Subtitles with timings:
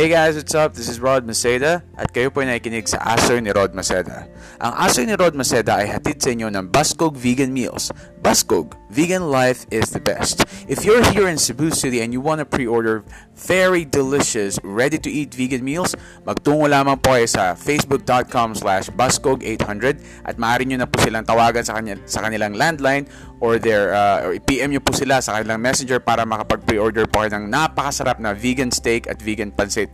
[0.00, 0.72] Hey guys, what's up?
[0.72, 4.24] This is Rod Maceda at kayo po ay nakikinig sa Asoy ni Rod Maceda.
[4.60, 7.94] Ang Asoy ni Rod Maceda ay hatid sa inyo ng Baskog Vegan Meals.
[8.20, 10.44] Baskog, vegan life is the best.
[10.68, 13.00] If you're here in Cebu City and you want to pre-order
[13.32, 15.96] very delicious, ready-to-eat vegan meals,
[16.28, 21.64] magtungo lamang po kayo sa facebook.com slash baskog800 at maaari nyo na po silang tawagan
[21.64, 23.08] sa, kanya, sa kanilang landline
[23.40, 27.40] or their uh, or PM nyo po sila sa kanilang messenger para makapag-pre-order po kayo
[27.40, 29.88] ng napakasarap na vegan steak at vegan pansit.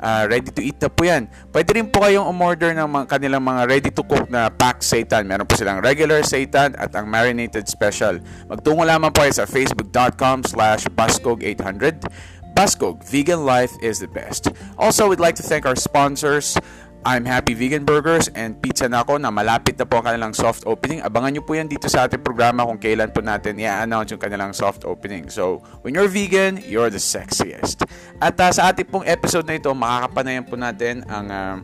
[0.00, 1.28] Uh, ready to eat na po yan.
[1.52, 5.28] Pwede rin po kayong umorder ng mga, kanilang mga ready to cook na pack seitan.
[5.28, 8.16] Meron po silang regular seitan at ang marinated special.
[8.48, 12.08] Magtungo lamang po sa facebook.com slash baskog800.
[12.56, 14.48] Baskog, vegan life is the best.
[14.76, 16.58] Also, we'd like to thank our sponsors,
[17.00, 21.00] I'm Happy Vegan Burgers and Pizza Nako na malapit na po ang kanilang soft opening.
[21.00, 24.52] Abangan nyo po yan dito sa ating programa kung kailan po natin i-announce yung kanilang
[24.52, 25.32] soft opening.
[25.32, 27.88] So, when you're vegan, you're the sexiest.
[28.20, 31.56] At uh, sa ating pong episode na ito, makakapanayan po natin ang uh,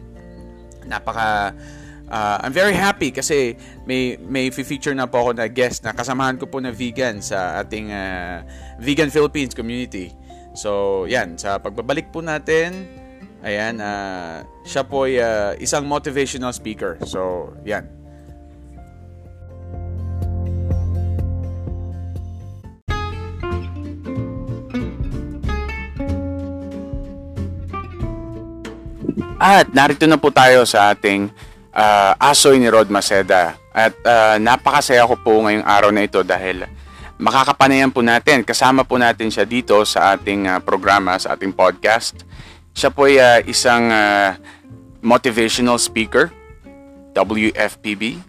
[0.88, 1.52] napaka...
[2.06, 6.38] Uh, I'm very happy kasi may may feature na po ako na guest na kasamahan
[6.38, 8.46] ko po na vegan sa ating uh,
[8.78, 10.14] Vegan Philippines community.
[10.54, 11.36] So, yan.
[11.36, 12.86] Sa pagbabalik po natin,
[13.44, 16.96] Ayan, uh, siya po ay uh, isang motivational speaker.
[17.04, 17.96] So, yan.
[29.36, 31.28] At narito na po tayo sa ating
[31.76, 33.54] uh, asoy ni Rod Maceda.
[33.76, 36.64] At uh, napakasaya ko po ngayong araw na ito dahil
[37.20, 38.40] makakapanayan po natin.
[38.42, 42.24] Kasama po natin siya dito sa ating uh, programa, sa ating podcast.
[42.76, 44.36] Siya po ay uh, isang uh,
[45.00, 46.28] motivational speaker,
[47.16, 48.20] WFPB,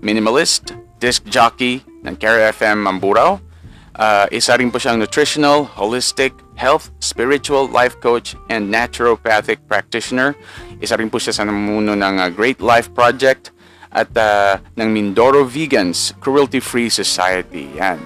[0.00, 3.44] minimalist, disc jockey ng Care FM Mamburao.
[3.92, 10.32] Uh, isa rin po siyang nutritional, holistic, health, spiritual life coach, and naturopathic practitioner.
[10.80, 13.52] Isa rin po siya sa namuno ng uh, Great Life Project
[13.92, 17.68] at uh, ng Mindoro Vegans Cruelty Free Society.
[17.76, 18.00] Yan.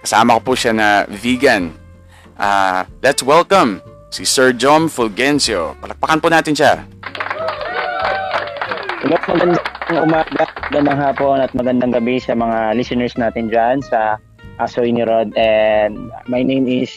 [0.00, 1.76] Kasama ko po siya na vegan.
[2.40, 5.76] Uh, let's welcome si Sir John Fulgencio.
[5.80, 6.84] Palakpakan po natin siya.
[9.04, 9.62] Hello, magandang
[10.04, 14.18] umaga, magandang hapon at magandang gabi sa mga listeners natin dyan sa
[14.58, 15.30] Asoy ni Rod.
[15.38, 16.90] And my name is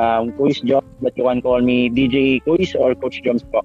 [0.00, 3.60] um, Coach John, but you can call me DJ Coach or Coach Joms po.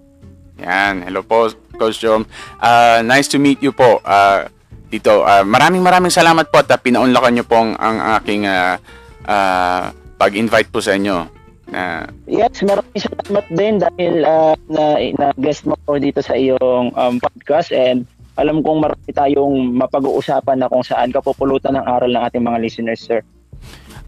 [0.62, 1.50] Yan, hello po
[1.82, 2.30] Coach Jom.
[2.62, 4.46] Uh, nice to meet you po uh,
[4.94, 5.26] dito.
[5.26, 8.78] Uh, maraming maraming salamat po at uh, pinaunlakan niyo po ang, ang aking uh,
[9.26, 9.90] uh,
[10.22, 11.41] pag-invite po sa inyo.
[11.72, 12.06] Na...
[12.28, 17.16] Yes, maraming salamat din dahil uh, na, na guest mo po dito sa iyong um,
[17.18, 18.04] podcast and
[18.40, 23.04] alam kong marami tayong mapag-uusapan na kung saan kapupulutan ng aral ng ating mga listeners,
[23.04, 23.20] sir.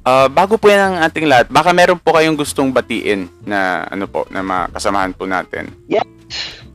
[0.03, 4.03] Uh, bago po yan ang ating lahat, baka meron po kayong gustong batiin na ano
[4.03, 5.71] po, na makasamahan po natin.
[5.87, 6.03] Yes.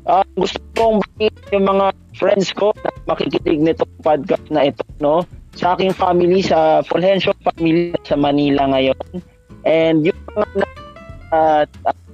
[0.09, 5.29] Uh, gusto kong batiin yung mga friends ko na makikinig nito podcast na ito, no?
[5.53, 9.05] Sa aking family, sa Fulgencio family sa Manila ngayon.
[9.69, 10.65] And yung mga
[11.29, 11.63] uh,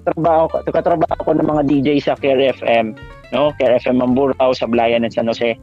[0.03, 2.99] trabaho ko, katrabaho ko ng mga DJ sa Care FM,
[3.31, 3.55] no?
[3.63, 5.55] Care FM Mamburao, sa Blayan at San Jose.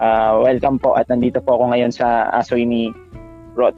[0.00, 2.90] Uh, welcome po at nandito po ako ngayon sa Asoy ni
[3.52, 3.76] Rod.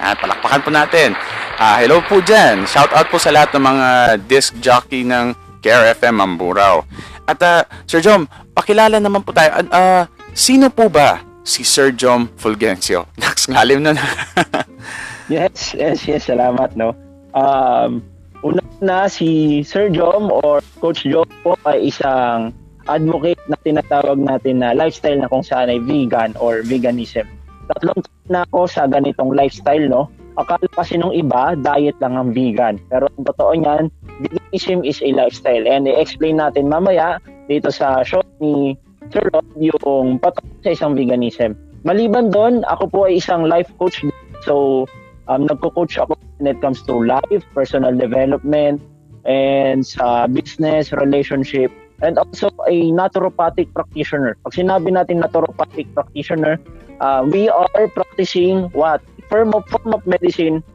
[0.00, 1.12] At palakpakan po natin.
[1.60, 2.64] Uh, hello po dyan.
[2.64, 3.88] Shout out po sa lahat ng mga
[4.24, 6.88] disc jockey ng Care FM Mamburao.
[7.28, 8.24] At uh, Sir Jom,
[8.56, 9.60] pakilala naman po tayo.
[9.68, 13.06] Uh, sino po ba si Sir Jom Fulgencio?
[13.20, 13.92] Naks, ngalim na
[15.30, 16.26] yes, yes, yes.
[16.26, 16.92] Salamat, no?
[17.32, 18.02] Um,
[18.42, 22.50] una na si Sir Jom or Coach Jom po ay isang
[22.88, 27.28] advocate na tinatawag natin na lifestyle na kung saan ay vegan or veganism.
[27.70, 30.10] Tatlong na ako sa ganitong lifestyle, no?
[30.40, 32.80] Akala kasi nung iba, diet lang ang vegan.
[32.88, 33.84] Pero ang totoo niyan,
[34.24, 35.62] veganism is a lifestyle.
[35.68, 38.74] And i-explain natin mamaya dito sa show ni
[39.10, 41.54] Sir Rob yung patong sa isang veganism.
[41.82, 44.02] Maliban doon, ako po ay isang life coach.
[44.46, 44.86] So,
[45.30, 48.82] um, nagko-coach ako when it comes to life, personal development,
[49.22, 51.70] and sa business, relationship,
[52.02, 54.34] and also a naturopathic practitioner.
[54.42, 56.58] Pag sinabi natin naturopathic practitioner,
[56.98, 58.98] uh, we are practicing what?
[59.30, 60.66] Form of, form of medicine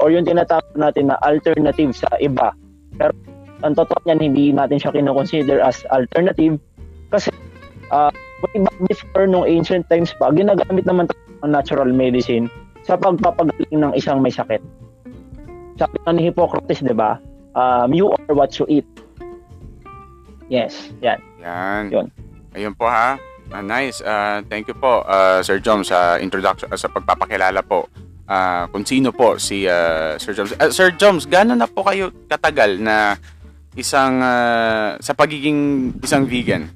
[0.00, 2.52] or yung tinatawag natin na alternative sa iba.
[3.00, 3.16] Pero
[3.64, 6.60] ang totoo niyan, hindi natin siya kinoconsider as alternative
[7.08, 7.32] kasi
[7.92, 8.12] uh,
[8.44, 11.08] way back before nung ancient times pa, ginagamit naman
[11.44, 12.48] ang natural medicine
[12.90, 14.58] sa pagpapagaling ng isang may sakit.
[15.78, 17.22] Sabi nga ni Hippocrates, di ba?
[17.54, 18.86] Um, you are what you eat.
[20.50, 21.22] Yes, yan.
[21.38, 21.94] Yan.
[21.94, 22.06] Yun.
[22.58, 23.14] Ayun po ha.
[23.54, 24.02] Uh, nice.
[24.02, 27.86] Uh, thank you po, uh, Sir Jom, sa introduction, uh, sa pagpapakilala po.
[28.30, 30.54] uh, kung sino po si uh, Sir Joms.
[30.54, 33.18] Uh, Sir Joms, gaano na po kayo katagal na
[33.74, 36.70] isang uh, sa pagiging isang vegan?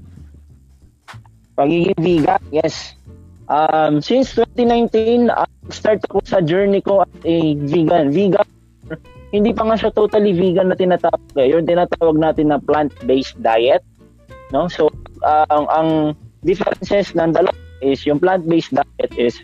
[1.55, 2.99] Pagiging vegan, yes.
[3.49, 8.09] Um, since 2019, uh, start ako sa journey ko as a vegan.
[8.09, 8.49] Vegan,
[9.35, 11.21] hindi pa nga siya totally vegan na tinatawag.
[11.37, 11.53] Eh.
[11.53, 13.85] Yung tinatawag natin na plant-based diet.
[14.55, 14.71] No?
[14.71, 14.89] So,
[15.27, 15.89] uh, ang, ang
[16.47, 17.53] differences ng dalawa
[17.83, 19.43] is yung plant-based diet is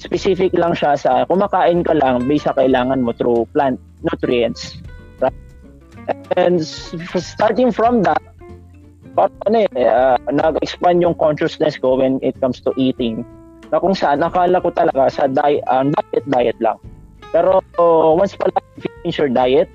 [0.00, 4.80] specific lang siya sa kumakain ka lang based sa kailangan mo through plant nutrients.
[5.20, 5.36] Right?
[6.38, 8.22] And starting from that,
[9.12, 13.26] parang ano eh, uh, nag-expand yung consciousness ko when it comes to eating.
[13.72, 16.76] Na kung saan, nakala ko talaga sa diet, um, diet, diet lang.
[17.32, 19.72] Pero uh, once pala finish your diet,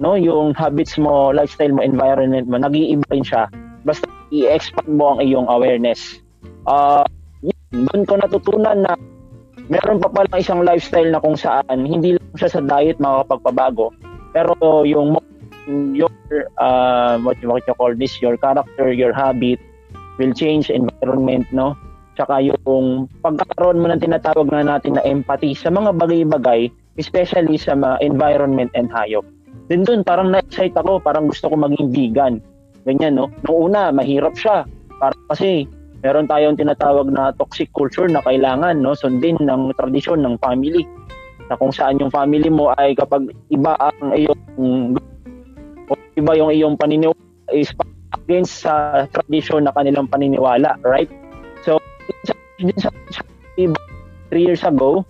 [0.00, 3.52] no, yung habits mo, lifestyle mo, environment mo, nag-iiba rin siya.
[3.84, 6.24] Basta i-expand mo ang iyong awareness.
[6.64, 7.04] Uh,
[7.44, 8.96] yun, doon ko natutunan na
[9.68, 13.92] meron pa pala isang lifestyle na kung saan hindi lang siya sa diet makakapagpabago
[14.36, 14.52] pero
[14.84, 15.16] yung
[15.96, 16.12] your
[16.60, 19.56] uh, what you, what you call this your character your habit
[20.20, 21.72] will change environment no
[22.14, 27.74] tsaka yung pagkakaroon mo ng tinatawag na natin na empathy sa mga bagay-bagay especially sa
[27.74, 29.26] mga environment and hayop.
[29.66, 32.34] Din dun parang na-excite ako parang gusto ko maging vegan.
[32.84, 33.32] Ganyan no?
[33.48, 34.68] Noong una mahirap siya.
[35.00, 35.64] Para kasi
[36.04, 38.92] meron tayong tinatawag na toxic culture na kailangan no?
[38.92, 40.84] Sundin ng tradisyon ng family.
[41.48, 44.96] Na kung saan yung family mo ay kapag iba ang iyong
[45.88, 47.20] o iba yung iyong paniniwala
[47.52, 47.72] is
[48.14, 51.10] against sa tradisyon na kanilang paniniwala right?
[51.64, 51.80] So
[52.68, 53.22] din sa, sa
[54.30, 55.04] three years ago.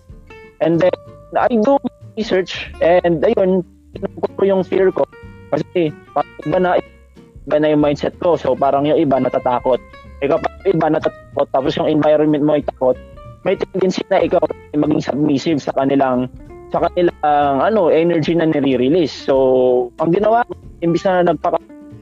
[0.63, 0.95] And then
[1.35, 1.79] I do
[2.17, 3.67] research and ayun
[4.39, 5.07] ko yung fear ko.
[5.51, 5.95] Kasi
[6.47, 6.79] iba na
[7.47, 8.35] iba na yung mindset ko.
[8.35, 9.79] So parang yung iba natatakot.
[10.23, 11.47] Eh kapag iba natatakot.
[11.51, 12.97] Tapos yung environment mo ay takot,
[13.45, 14.41] may tendency na ikaw
[14.73, 16.27] maging submissive sa kanilang
[16.73, 19.13] sa kanilang ano energy na nire-release.
[19.13, 21.61] So, ang ginawa ko, imbis na nagpaka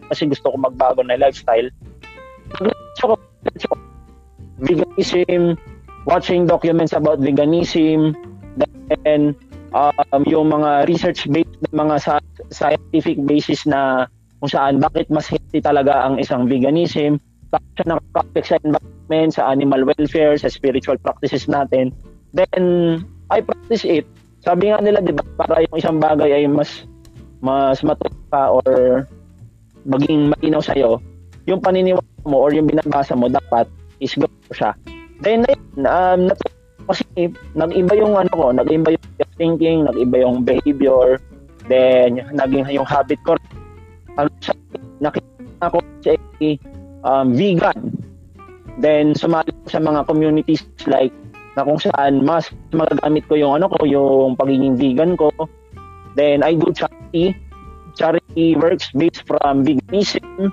[0.08, 1.68] kasi gusto ko magbago na lifestyle,
[2.96, 3.16] so,
[4.62, 5.58] veganism,
[6.06, 8.14] watching documents about veganism,
[9.02, 9.34] then
[9.74, 11.96] um, yung mga research-based, mga
[12.50, 14.06] scientific basis na
[14.42, 17.18] kung saan bakit mas healthy talaga ang isang veganism,
[17.76, 21.92] siya ng practice sa environment, sa animal welfare, sa spiritual practices natin,
[22.32, 22.64] then
[23.28, 24.08] I practice it.
[24.42, 26.84] Sabi nga nila, di ba, para yung isang bagay ay mas
[27.42, 29.06] mas matuka or
[29.86, 30.98] maging matinaw sa'yo,
[31.46, 33.66] yung paniniwala mo or yung binabasa mo dapat
[34.02, 34.74] is go siya.
[35.22, 35.46] Then,
[35.86, 39.06] um, nat- kasi nag-iba yung ano ko, nag-iba yung
[39.38, 41.18] thinking, nag-iba yung behavior,
[41.70, 43.38] then naging yung habit ko.
[44.18, 44.54] Ano siya,
[44.98, 46.12] nakita ko sa
[47.06, 47.78] um, vegan.
[48.80, 51.12] Then sumali sa mga communities like
[51.54, 55.30] na kung saan mas magagamit ko yung ano ko, yung pagiging vegan ko.
[56.16, 57.36] Then I do charity.
[57.92, 60.48] Charity works based from veganism.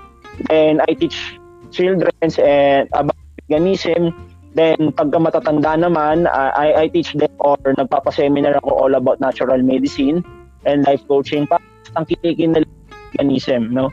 [0.48, 1.40] Then I teach
[1.72, 3.19] children and about
[3.50, 4.14] veganism.
[4.54, 9.58] Then pagka matatanda naman, uh, I, I teach them or nagpapaseminar ako all about natural
[9.62, 10.22] medicine
[10.66, 11.58] and life coaching pa
[11.98, 12.62] ang kikikin na
[13.10, 13.90] veganism, no?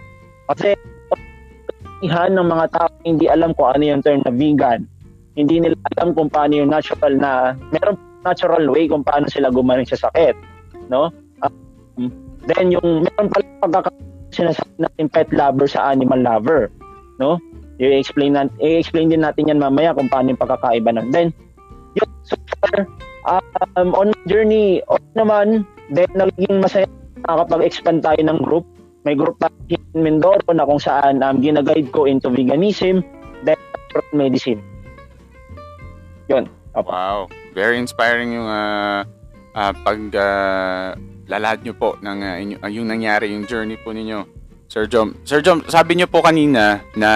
[0.50, 0.78] Kasi
[1.98, 4.86] karamihan ng mga tao hindi alam kung ano yung term na vegan.
[5.38, 9.86] Hindi nila alam kung paano yung natural na, meron natural way kung paano sila gumaling
[9.86, 10.34] sa sakit.
[10.90, 11.14] No?
[11.46, 12.10] Um,
[12.50, 16.74] then yung, meron pala pagkakasinasabi natin pet lover sa animal lover.
[17.22, 17.38] No?
[17.78, 21.14] I-explain, na, i-explain din natin yan mamaya kung paano yung pagkakaiba nun.
[21.14, 21.30] Then,
[21.94, 22.90] yun, so far,
[23.78, 26.90] um, on journey, okay naman, then naging masaya
[27.28, 28.66] kapag expand tayo ng group
[29.08, 33.00] may group tayo in Mindoro na kung saan um, ginaguide ko into veganism,
[33.48, 33.56] then
[34.12, 34.60] medicine.
[36.28, 36.52] Yun.
[36.76, 36.92] Opo.
[36.92, 37.32] Wow.
[37.56, 39.08] Very inspiring yung uh,
[39.56, 40.92] uh, pag uh,
[41.32, 44.28] lalahad nyo po ng uh, inyo, uh, yung nangyari, yung journey po ninyo.
[44.68, 47.10] Sir Jom, Sir Jom, sabi nyo po kanina na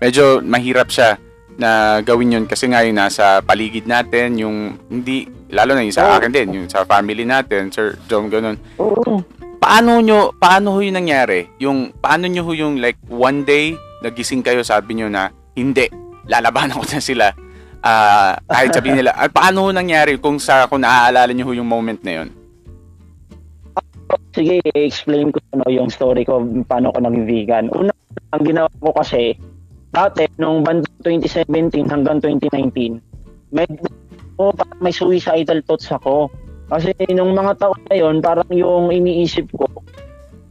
[0.00, 1.16] medyo mahirap siya
[1.56, 6.20] na gawin yun kasi nga yung nasa paligid natin, yung hindi, lalo na yung sa
[6.20, 8.60] akin din, yung sa family natin, Sir Jom, ganun.
[9.56, 11.48] Paano nyo, paano ho yung nangyari?
[11.64, 13.72] Yung, paano nyo ho yung like one day,
[14.04, 15.88] nagising kayo, sabi nyo na, hindi,
[16.28, 17.26] lalabanan ko na sila.
[17.80, 21.68] Uh, kahit sabihin nila, at paano ho nangyari kung sa, kung naaalala nyo ho yung
[21.68, 22.28] moment na yun?
[24.36, 27.64] Sige, explain ko ano yung story ko, paano ko naging vegan.
[27.72, 27.90] Una,
[28.36, 29.32] ang ginawa ko kasi,
[29.96, 33.00] dati, banda 2017 hanggang 2019,
[33.56, 33.64] may,
[34.36, 34.52] oh,
[34.84, 36.28] may suicidal thoughts ako
[36.66, 39.70] kasi nung mga taon na yon, parang yung iniisip ko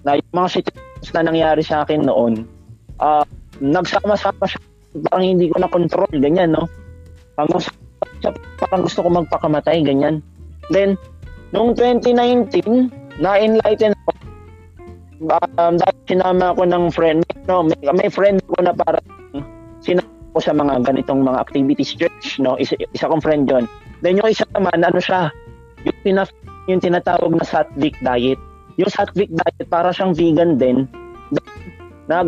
[0.08, 2.48] na yung mga situations na nangyari sa akin noon,
[3.04, 3.28] uh,
[3.60, 4.62] nagsama-sama siya,
[5.12, 6.72] parang hindi ko na control, ganyan, no?
[7.36, 7.68] Hanggang
[8.64, 10.24] parang gusto ko magpakamatay, ganyan.
[10.72, 10.96] Then,
[11.52, 14.12] noong 2019, na-enlighten ako.
[15.60, 19.00] Um, dahil sinama ako ng friend, no, may, may friend ko na para
[19.86, 23.70] sinama ko sa mga ganitong mga activities church, no, isa, isa kong friend yon.
[24.02, 25.30] Then yung isa naman, ano siya,
[25.86, 26.34] yung, tinaf,
[26.66, 28.42] yung tinatawag na Satvik diet.
[28.82, 30.90] Yung Satvik diet, para siyang vegan din.
[32.10, 32.28] Nag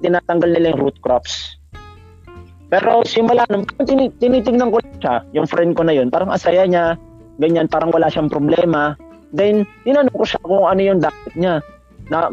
[0.00, 1.60] tinatanggal nila yung root crops.
[2.72, 6.96] Pero simula nung tin- tinitingnan ko siya, yung friend ko na yun, parang asaya niya,
[7.36, 8.96] ganyan, parang wala siyang problema.
[9.36, 11.54] Then, tinanong ko siya kung ano yung diet niya.
[12.08, 12.32] Na,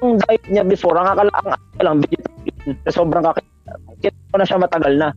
[0.00, 2.76] yung diet niya before, ang akala, ang akala lang, vegetarian.
[2.86, 3.57] So, sobrang kakita
[4.32, 5.08] ko na siya matagal na.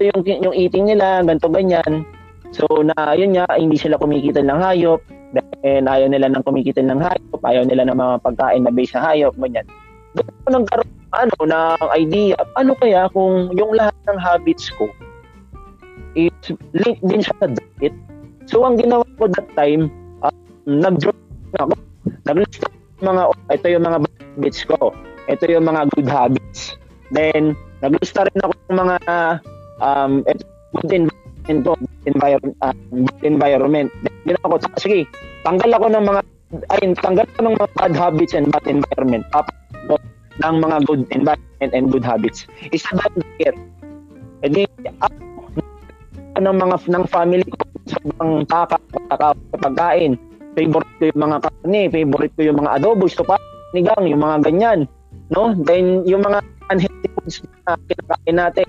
[0.00, 2.08] Yung, yung eating nila, ganto ganyan.
[2.50, 5.04] So, na, yun nga, hindi sila kumikita ng hayop.
[5.30, 7.40] Then, ayaw nila ng kumikita ng hayop.
[7.44, 9.68] Ayaw nila ng mga pagkain na base sa hayop, ganyan.
[10.16, 14.86] Doon ko nagkaroon ano, ng idea, ano kaya kung yung lahat ng habits ko
[16.14, 16.34] is
[16.74, 17.94] linked din siya sa diet.
[18.50, 19.90] So, ang ginawa ko that time,
[20.26, 20.34] uh,
[20.66, 21.14] nag-draw
[21.58, 21.74] ako.
[22.26, 22.66] Nag-list
[22.98, 23.22] mga,
[23.54, 24.94] ito yung mga habits ko.
[25.30, 26.74] Ito yung mga good habits.
[27.14, 28.96] Then, naglista rin ako ng mga
[29.80, 31.20] um, good environment
[32.06, 33.88] environment, uh, good environment.
[34.04, 35.06] Then, ginawa ko, sige,
[35.42, 36.20] tanggal ako ng mga,
[36.70, 39.24] ay, tanggal ako ng mga bad habits and bad environment.
[39.34, 39.54] Tapos,
[40.40, 42.48] ng mga good environment and good habits.
[42.72, 43.56] Isa ba diet?
[44.40, 44.64] E di,
[45.04, 50.16] ako ng mga ng family ko sobrang taka sa pagkain.
[50.56, 53.36] Favorite ko yung mga karne, favorite ko yung mga adobo, pa,
[53.76, 54.80] nigang, yung mga ganyan.
[55.30, 55.54] No?
[55.54, 58.66] Then, yung mga unhealthy foods na kinakain natin.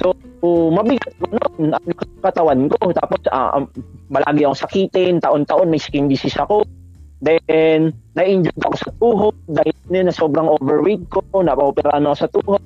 [0.00, 0.16] So,
[0.72, 1.86] mabigat ko noon ang
[2.24, 2.92] katawan ko.
[2.96, 3.60] Tapos, uh,
[4.08, 6.64] malagi akong sakitin, taon-taon may skin disease ako.
[7.20, 12.62] Then, na-injured ako sa tuhod dahil na sobrang overweight ko, napaoperahan ako sa tuhod.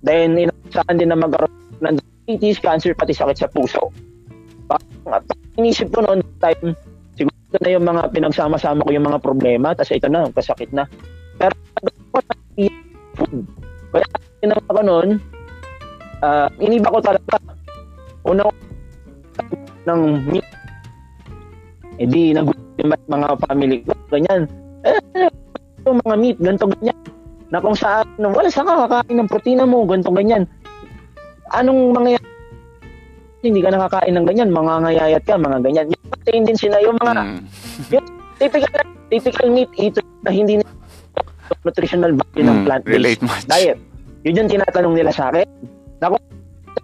[0.00, 1.52] Then, inasaan din na magkaroon
[1.84, 3.92] ng diabetes, cancer, pati sakit sa puso.
[4.72, 5.28] At
[5.60, 6.72] inisip ko noon time,
[7.12, 10.88] siguro na yung mga pinagsama-sama ko yung mga problema, tapos ito na, kasakit na.
[13.12, 13.44] Food.
[13.92, 14.06] Kaya,
[14.40, 15.08] tinang ako noon,
[16.24, 17.36] uh, iniba ko talaga.
[18.24, 18.42] Una
[19.84, 20.46] ng meat.
[22.00, 22.48] Eh di, nag
[22.80, 24.48] yung mga family ko, ganyan.
[24.82, 25.28] Eh,
[25.84, 26.98] yung mga meat, ganito, ganyan.
[27.52, 30.48] Na kung saan, wala sa kakain ng protina mo, ganito, ganyan.
[31.52, 32.30] Anong mangyayari?
[33.42, 35.86] Hindi ka nakakain ng ganyan, mga ngayayat ka, mga ganyan.
[35.92, 37.40] Yung din sila, yung mga, mm.
[37.92, 38.06] yung
[38.38, 40.66] typical, typical meat eater na hindi na
[41.60, 43.78] nutritional value mm, ng plant-based diet.
[44.24, 45.46] Yun yung tinatanong nila sa akin.
[46.00, 46.16] Naku,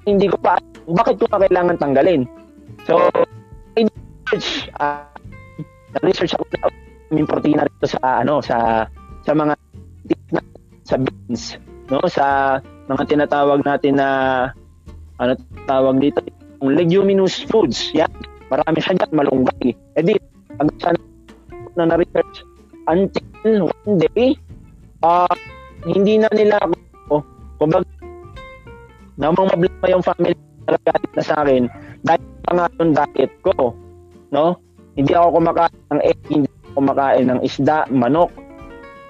[0.05, 0.59] hindi ko pa,
[0.91, 2.27] bakit ko pa kailangan tanggalin?
[2.85, 2.99] So,
[4.81, 5.09] uh,
[5.97, 6.69] nag-research ako na
[7.09, 8.85] may protina rito sa ano sa
[9.25, 9.57] sa mga
[10.85, 11.57] sa beans
[11.89, 12.57] no sa
[12.89, 14.09] mga tinatawag natin na
[15.17, 15.33] ano
[15.65, 16.21] tawag dito
[16.61, 18.09] yung leguminous foods yan
[18.53, 20.15] marami siya dyan malunggay eh di
[20.61, 20.69] pag
[21.77, 22.45] na na research
[22.91, 24.37] until one day
[25.05, 25.35] uh,
[25.87, 26.75] hindi na nila ako
[27.15, 27.23] oh,
[27.59, 27.87] kumbaga
[29.19, 30.37] namang mablama yung family
[30.69, 31.67] na sa akin
[32.07, 33.75] dahil pa nga yung diet ko
[34.31, 34.59] no
[34.99, 38.35] hindi ako kumakain ng egg, hindi ako kumakain ng isda, manok.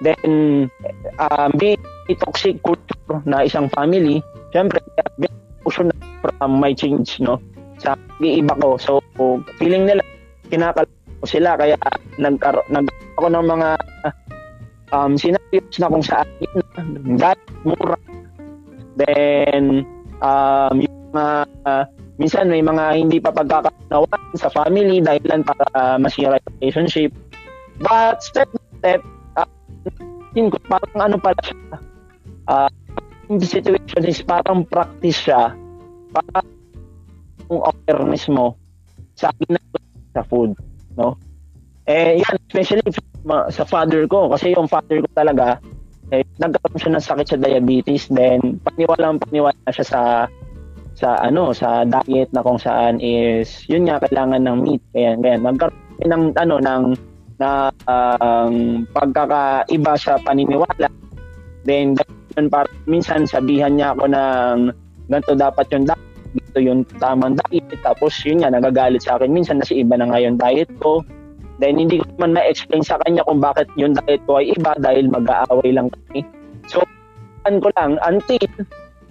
[0.05, 0.69] Then,
[1.17, 1.75] uh, may
[2.21, 4.21] toxic culture na isang family,
[4.53, 7.41] syempre, na from my change, no?
[7.81, 8.77] Sa iiba ko.
[8.77, 9.01] So,
[9.57, 10.05] feeling nila,
[10.53, 11.75] kinakal ko sila, kaya
[12.21, 12.37] nag,
[12.69, 12.85] nag
[13.17, 13.69] ako ng mga
[14.91, 16.65] um, scenarios na kung saan yun,
[17.17, 17.97] that mura.
[18.99, 19.87] Then,
[20.19, 21.83] um, yung mga uh,
[22.19, 27.11] minsan may mga hindi pa pagkakaunawan sa family dahilan para uh, masira yung relationship.
[27.79, 29.01] But step by step,
[29.39, 29.47] uh,
[30.35, 31.79] ko, parang ano pala siya,
[32.51, 32.69] uh,
[33.31, 35.55] in situation is parang practice siya
[36.11, 36.43] para
[37.47, 38.59] kung awareness mo
[39.15, 39.31] sa
[40.11, 40.57] sa food,
[40.99, 41.15] no?
[41.89, 42.85] Eh, yan, especially
[43.49, 45.57] sa father ko, kasi yung father ko talaga,
[46.13, 50.01] eh, nagkaroon siya ng sakit sa diabetes, then paniwala paniwala siya sa
[50.93, 54.83] sa ano sa diet na kung saan is yun nga kailangan ng meat.
[54.93, 56.83] Kaya kaya nagkaroon ng ano ng
[57.39, 60.91] na um, pagkakaiba sa paniniwala.
[61.65, 61.97] Then
[62.37, 64.57] yun para minsan sabihan niya ako ng
[65.09, 67.65] ganito dapat yung diet dito yung tamang diet.
[67.81, 69.33] Tapos yun nga nagagalit sa akin.
[69.33, 71.01] Minsan na si iba na nga yung diet ko
[71.59, 75.11] then hindi ko man ma-explain sa kanya kung bakit yung diet ko ay iba dahil
[75.11, 76.23] mag-aaway lang kami
[76.67, 76.83] so
[77.47, 78.43] an ko lang until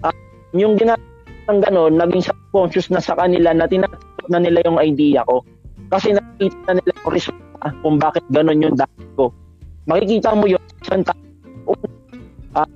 [0.05, 0.13] uh,
[0.53, 1.09] yung ginagawa
[1.49, 5.41] ng gano'n, naging subconscious na sa kanila na tinatanggap na nila yung idea ko.
[5.89, 9.33] Kasi nakikita na nila yung resulta kung bakit gano'n yung dati ko.
[9.89, 11.73] Makikita mo yun sa isang tao.
[12.53, 12.69] Uh,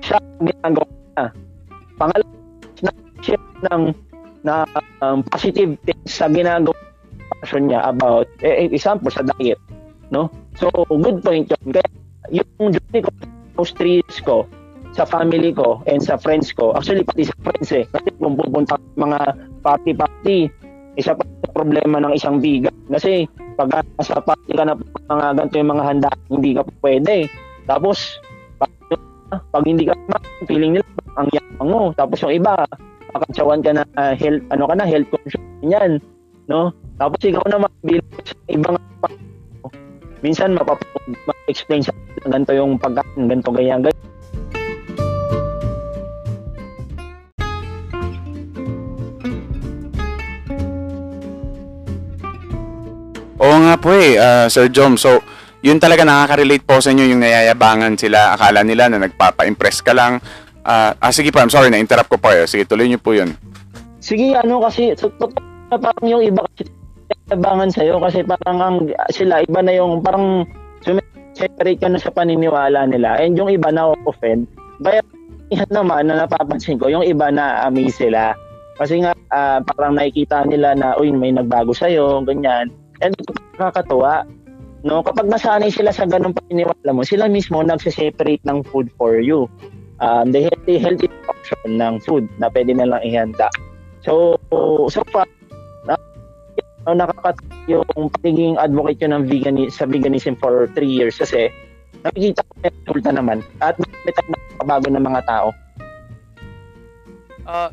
[0.00, 0.88] siya ginagawa
[1.20, 1.24] na.
[2.00, 2.32] Pangalawa,
[2.80, 3.38] na siya
[3.68, 3.82] ng
[4.46, 4.64] na
[5.04, 6.76] um, positive things sa ginagawa
[7.58, 9.58] niya about eh, example sa diet
[10.10, 10.32] no?
[10.56, 11.64] So good point yun.
[11.72, 11.88] Kaya
[12.32, 13.10] yung journey ko
[13.56, 14.44] those three years ko
[14.96, 17.84] sa family ko and sa friends ko actually pati sa friends eh.
[17.88, 19.20] Kasi kung pupunta mga
[19.62, 20.38] party party
[20.98, 23.70] isa pa sa problema ng isang biga kasi pag
[24.02, 24.74] sa party ka na
[25.06, 27.16] mga ganito yung mga handa hindi ka pwede.
[27.68, 28.18] Tapos
[29.28, 29.94] pag, hindi ka
[30.48, 30.88] feeling nila
[31.20, 31.82] ang yamang mo.
[31.92, 32.64] Tapos yung iba
[33.12, 36.00] makatsawan ka na uh, health ano ka na health conscious yan
[36.48, 38.76] no tapos ikaw na bilang sa ibang
[40.24, 41.94] minsan mapapa-explain sa
[42.26, 44.08] ganito yung pagkain ganito ganyan ganyan
[53.38, 54.98] Oo nga po eh, uh, Sir Jom.
[54.98, 55.22] So,
[55.62, 58.34] yun talaga nakaka-relate po sa inyo yung nayayabangan sila.
[58.34, 60.18] Akala nila na nagpapa-impress ka lang.
[60.66, 62.34] Uh, ah, sige po, I'm sorry, na-interrupt ko po.
[62.34, 62.50] Eh.
[62.50, 63.38] Sige, tuloy niyo po yun.
[64.02, 65.06] Sige, ano kasi, so,
[65.76, 66.64] parang yung iba kasi
[67.08, 68.76] nayayabangan sa'yo kasi parang ang,
[69.12, 70.48] sila, iba na yung parang
[71.36, 73.20] separate ka na sa paniniwala nila.
[73.20, 74.48] And yung iba na offend.
[74.80, 75.04] Kaya
[75.52, 78.32] yan naman na napapansin ko, yung iba na amaze sila.
[78.78, 83.14] Kasi nga, uh, parang nakikita nila na, uy, may nagbago sa'yo, ganyan And
[83.58, 84.26] nakakatuwa.
[84.86, 89.50] No, kapag nasanay sila sa ganung paniniwala mo, sila mismo nagse-separate ng food for you.
[89.98, 93.50] Um, the healthy, healthy option ng food na pwede na lang ihanda.
[94.06, 94.38] So,
[94.86, 95.26] so far,
[96.88, 101.52] no, nakakatuwa yung pagiging advocate yun ng vegan, sa veganism for 3 years kasi
[102.00, 104.12] nakikita ko may resulta naman at may
[104.64, 105.48] bago ng mga tao.
[107.44, 107.68] Uh,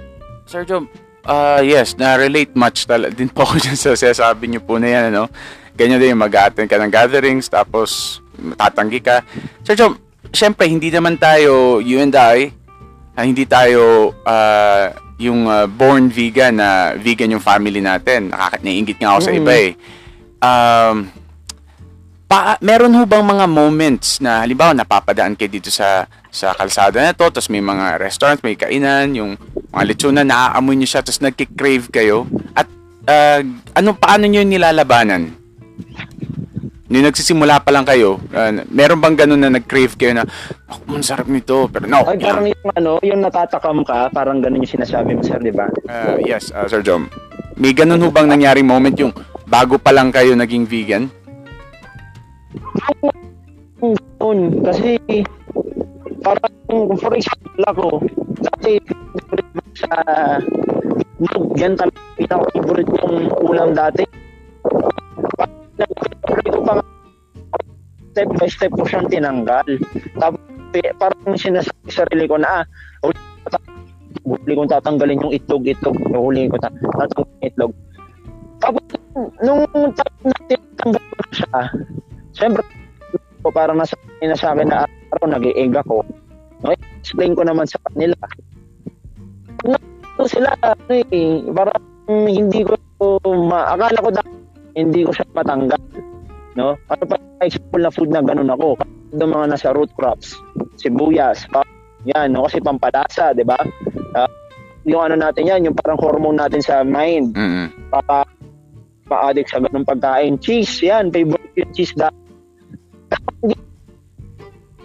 [0.45, 0.87] Sir Jom,
[1.25, 5.03] Uh, yes, na-relate much tal- din po ako dyan sa sabi niyo po na yan,
[5.09, 5.25] ano?
[5.73, 8.21] Ganyan din, mag-attend ka ng gatherings, tapos
[8.53, 9.25] tatanggi ka.
[9.65, 9.97] Sir Jom,
[10.29, 12.53] syempre, hindi naman tayo, you and I,
[13.17, 18.31] uh, hindi tayo uh, yung uh, born vegan na vegan yung family natin.
[18.31, 19.27] Nakakanaingit nga ako mm.
[19.27, 19.71] sa iba eh.
[20.43, 20.95] Um,
[22.27, 27.15] pa, meron ho bang mga moments na halimbawa napapadaan kayo dito sa sa kalsada na
[27.15, 29.31] to, tapos may mga restaurant, may kainan, yung
[29.71, 32.27] mga lechonan, naaamoy niyo siya, tapos nagki-crave kayo.
[32.51, 32.67] At
[33.07, 33.39] uh,
[33.71, 35.31] ano, paano niyo nilalabanan?
[36.95, 40.23] Nung nagsisimula pa lang kayo, uh, meron bang ganun na nag-crave kayo na,
[40.71, 42.07] oh, sarap nito, pero no.
[42.07, 45.67] Ay, parang yung ano, yung natatakam ka, parang ganun yung sinasabi mo, sir, di ba?
[45.91, 47.11] Uh, yes, uh, Sir Jom.
[47.59, 49.11] May ganun ho bang nangyaring moment yung
[49.43, 51.11] bago pa lang kayo naging vegan?
[53.83, 54.95] Noon, kasi
[56.23, 57.87] parang for example ako,
[58.39, 58.79] dati
[59.75, 59.91] sa
[61.59, 64.07] yan talaga pinaka-favorite kong ulam dati.
[65.75, 66.73] Ko pa
[68.15, 69.67] step by step ko siyang tinanggal.
[70.19, 70.41] Tapos
[70.99, 72.63] parang sinasabi sa sarili ko na ah,
[74.23, 75.95] huli kong tatanggalin yung itlog-itlog.
[76.15, 77.71] Huli ko tatanggalin yung itlog.
[78.63, 78.83] Tapos
[79.43, 81.59] nung natanggal ko siya,
[82.35, 82.63] Siyempre,
[83.39, 84.83] po parang nasa na sa akin na
[85.15, 86.03] araw nag-eeg ako.
[86.67, 86.75] Okay?
[86.99, 88.19] Explain ko naman sa kanila.
[90.15, 90.51] Pag sila,
[90.91, 91.79] eh, parang
[92.11, 92.75] hindi ko
[93.47, 94.34] ma akala ko dahil
[94.75, 95.81] hindi ko siya matanggal.
[96.55, 96.75] No?
[96.91, 98.79] Ano pa example na food na ganun ako?
[99.15, 100.35] Yung mga nasa root crops,
[100.79, 101.63] sibuyas, pa,
[102.03, 102.47] yan, no?
[102.47, 103.57] kasi pampalasa, di ba?
[104.15, 104.29] Uh,
[104.85, 107.33] yung ano natin yan, yung parang hormone natin sa mind.
[107.33, 107.67] Mm-hmm.
[107.89, 108.27] Para
[109.09, 110.37] ma-addict sa ganung pagkain.
[110.37, 112.25] Cheese, yan, favorite yung cheese dahil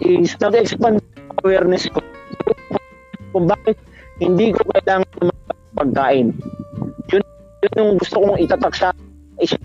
[0.01, 0.97] is nag-expand
[1.45, 2.01] awareness ko
[3.31, 3.77] kung bakit
[4.19, 5.07] hindi ko kailangan
[5.77, 6.27] pagkain.
[7.09, 7.23] Yun,
[7.63, 8.89] yun yung gusto kong itatak sa
[9.39, 9.61] isip.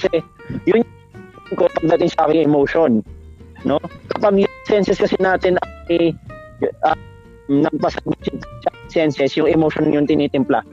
[0.00, 0.24] Kasi
[0.64, 0.80] yun
[1.52, 2.90] ko pagdating sa aking emotion.
[3.68, 3.76] No?
[4.16, 5.60] Kapag yung senses kasi natin
[5.92, 6.16] ay
[6.88, 6.96] uh,
[7.50, 8.16] nagpasabot
[8.64, 10.64] sa senses, yung emotion yung tinitimpla.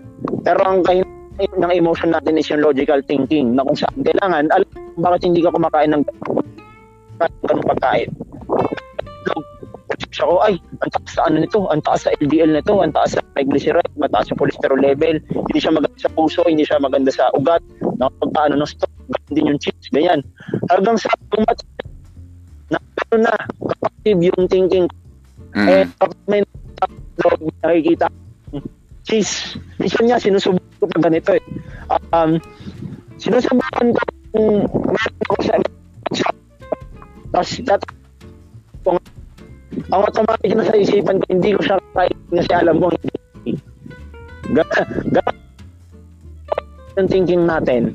[0.48, 1.04] Pero ang kain
[1.38, 5.54] ng emotion natin is yung logical thinking na kung saan kailangan, alam bakit hindi ka
[5.54, 6.02] kumakain ng
[7.22, 8.10] ganung pagkain.
[10.14, 13.14] Siya ko, ay, ang taas sa ano nito, ang taas sa LDL nito, ang taas
[13.14, 17.30] sa triglyceride, mataas yung cholesterol level, hindi siya maganda sa puso, hindi siya maganda sa
[17.38, 17.62] ugat,
[18.02, 18.90] nakapagpaano ng stock,
[19.32, 20.22] din yung cheese, ganyan.
[20.72, 21.58] Hanggang sa umat,
[22.72, 24.86] na ano na, kapatid yung thinking,
[25.56, 25.68] mm.
[25.68, 26.42] eh, kapag may
[27.64, 28.08] nakikita,
[29.08, 31.44] cheese, isa niya, sinusubukan ko pa ganito eh.
[32.12, 32.40] Um,
[33.18, 34.02] sinusubukan ko
[34.36, 35.56] kung meron ko sa
[37.38, 37.82] tapos, dat,
[38.82, 38.98] kung
[39.92, 43.54] ang automatic na sa isipan ko, hindi ko siya kahit na siya alam kung hindi.
[44.56, 45.32] Gana
[46.98, 47.94] yung thinking natin.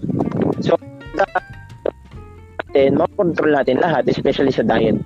[2.72, 4.96] Natin, makontrol natin lahat, especially sa diet.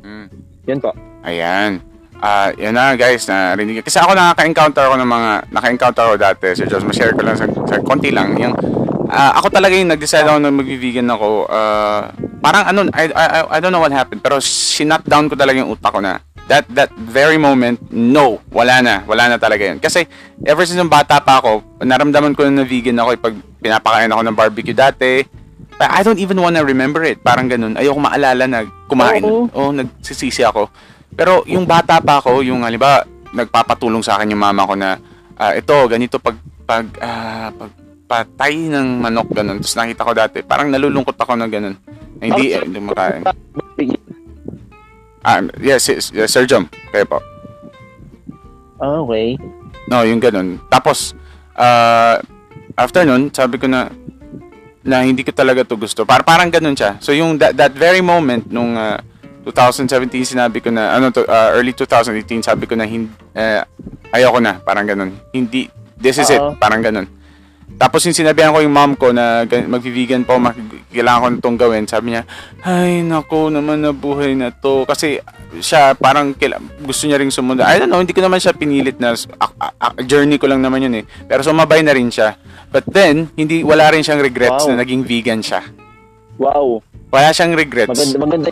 [0.00, 0.32] Mm.
[0.64, 0.96] Yun po.
[1.20, 1.84] Ayan.
[2.16, 3.84] Ah, yan na guys, narinig.
[3.84, 6.56] Kasi ako nakaka-encounter ako ng mga naka-encounter ako dati.
[6.56, 8.40] So just ma-share ko lang sa, sa konti lang.
[8.40, 8.56] Yung
[9.12, 11.44] ah, ako talaga yung nag-decide ako na mag-vegan ako.
[11.52, 12.08] Ah,
[12.40, 15.76] parang ano, I, I, I- don't know what happened, pero sinut down ko talaga yung
[15.76, 19.76] utak ko na that that very moment, no, wala na, wala na talaga yun.
[19.76, 20.08] Kasi
[20.48, 24.08] ever since nung bata pa ako, naramdaman ko na na vegan ako eh, pag pinapakain
[24.08, 25.39] ako ng barbecue dati.
[25.80, 27.24] I don't even wanna remember it.
[27.24, 27.72] Parang ganun.
[27.80, 29.24] Ayoko maalala na kumain.
[29.24, 29.48] Oo.
[29.48, 30.68] Oo, nagsisisi ako.
[31.16, 33.00] Pero yung bata pa ako, yung halimbawa,
[33.32, 35.00] nagpapatulong sa akin yung mama ko na
[35.40, 36.36] ah, ito, ganito pag
[36.68, 37.72] pag ah, pag
[38.10, 39.62] patay ng manok ganun.
[39.62, 41.78] Tapos nakita ko dati, parang nalulungkot ako na ganun.
[42.18, 43.22] Na hindi, eh, hindi makain.
[45.22, 46.66] Ah, yes, yes, yes, Sir Jom.
[46.90, 47.18] Kayo po.
[48.80, 49.36] Okay.
[49.86, 50.58] No, yung ganun.
[50.72, 51.12] Tapos,
[51.54, 52.18] ah,
[52.74, 53.92] after nun, sabi ko na,
[54.80, 56.08] na hindi ko talaga to gusto.
[56.08, 56.96] Par parang ganun siya.
[57.04, 59.00] So, yung that, that very moment, nung ah,
[59.44, 63.60] 2017, sinabi ko na, ano to, ah, early 2018, sabi ko na, hindi, eh,
[64.12, 65.16] ayoko na, parang ganun.
[65.32, 66.56] Hindi, this is it, Oo.
[66.56, 67.08] parang ganun.
[67.80, 70.56] Tapos yung sinabihan ko yung mom ko na gan- mag-vegan po, mag-
[70.90, 71.84] kailangan ko nitong gawin.
[71.84, 72.22] Sabi niya,
[72.60, 74.82] ay nako naman na buhay na to.
[74.84, 75.22] Kasi
[75.56, 77.62] siya parang kaila- gusto niya ring sumunod.
[77.62, 80.58] I don't know, hindi ko naman siya pinilit na a- a- a- journey ko lang
[80.58, 81.04] naman yun eh.
[81.24, 82.34] Pero sumabay na rin siya.
[82.68, 84.70] But then, hindi wala rin siyang regrets Wow.
[84.70, 85.62] na naging vegan siya.
[86.36, 86.82] Wow.
[87.10, 87.90] Wala siyang regrets.
[87.90, 88.50] Maganda, maganda.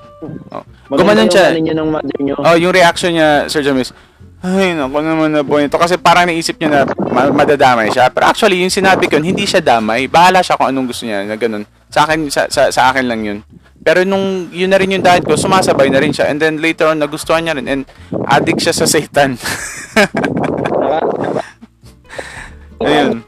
[0.50, 0.62] Oh.
[0.88, 1.46] Maganda Gumanon yung siya.
[1.54, 2.34] niyo ng mother niyo.
[2.36, 3.94] Oh, yung reaction niya, Sir Jamis,
[4.38, 5.74] ay, naku naman na boy ito.
[5.74, 8.06] Kasi parang naisip niya na ma- madadamay siya.
[8.06, 10.06] Pero actually, yung sinabi ko, hindi siya damay.
[10.06, 11.66] Bahala siya kung anong gusto niya na ganun.
[11.90, 13.38] Sa akin, sa, sa, sa akin lang yun.
[13.82, 16.30] Pero nung yun na rin yung diet ko, sumasabay na rin siya.
[16.30, 17.66] And then later on, nagustuhan niya rin.
[17.66, 17.82] And
[18.30, 19.34] addict siya sa satan.
[22.78, 23.26] Ayun.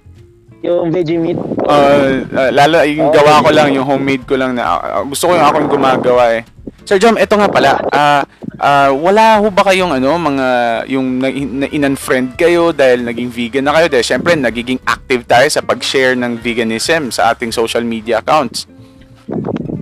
[0.61, 1.41] yung veggie meat.
[1.65, 5.35] Uh, uh, lalo, yung gawa ko lang, yung homemade ko lang na, uh, gusto ko
[5.35, 6.45] yung akong gumagawa eh.
[6.91, 8.27] Sir Jom, eto nga pala, ah
[8.59, 10.47] ah, wala ho ba kayong ano, mga,
[10.91, 13.87] yung na, na in-unfriend kayo dahil naging vegan na kayo?
[13.87, 18.67] Dahil syempre, nagiging active tayo sa pag-share ng veganism sa ating social media accounts.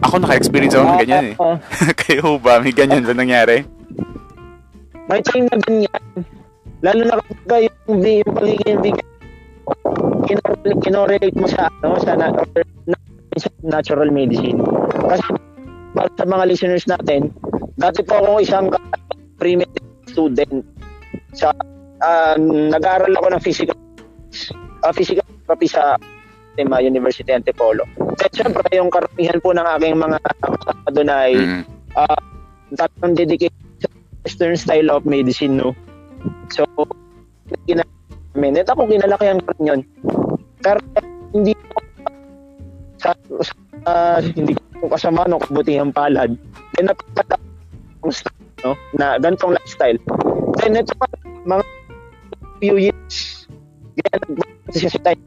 [0.05, 1.37] Ako naka-experience ako ng ganyan eh.
[1.40, 1.57] Ah,
[2.05, 2.61] kayo ho ba?
[2.61, 3.64] May ganyan ba nangyari?
[5.09, 6.05] may time na ganyan.
[6.85, 9.09] Lalo na kapag yung, yung pagiging vegan,
[10.29, 12.44] kino- kinorelate mo sa, ano, sa, na, or,
[12.85, 13.01] na-
[13.40, 14.61] sa natural medicine.
[15.09, 15.48] Kasi
[15.94, 17.33] para sa mga listeners natin,
[17.79, 18.66] dati po ako isang
[19.38, 19.70] pre-med
[20.11, 20.64] student
[21.33, 21.55] sa
[22.03, 23.79] um, nag-aaral ako ng physical
[24.83, 25.96] uh, physical therapy sa
[26.59, 27.87] Tema University Antipolo.
[28.18, 31.62] At syempre, yung karamihan po ng aking mga kasama doon ay Mm.
[31.94, 32.20] uh,
[32.74, 33.88] talagang dedicated sa
[34.27, 35.70] western style of medicine, no?
[36.51, 36.66] So,
[37.64, 38.59] ginagamin.
[38.59, 39.81] At ako, kinalakihan ko rin yun.
[40.61, 40.83] Pero,
[41.31, 41.79] hindi ko
[42.99, 43.55] sa, sa
[43.87, 46.35] ah, hindi ko kasama no kabutihang palad.
[46.75, 46.91] Then,
[48.09, 48.73] style, no?
[48.95, 49.99] Na ganitong lifestyle.
[50.63, 51.07] Then, ito pa,
[51.47, 51.65] mga
[52.63, 53.47] few years,
[53.99, 55.23] ganyan, nag- siya sa type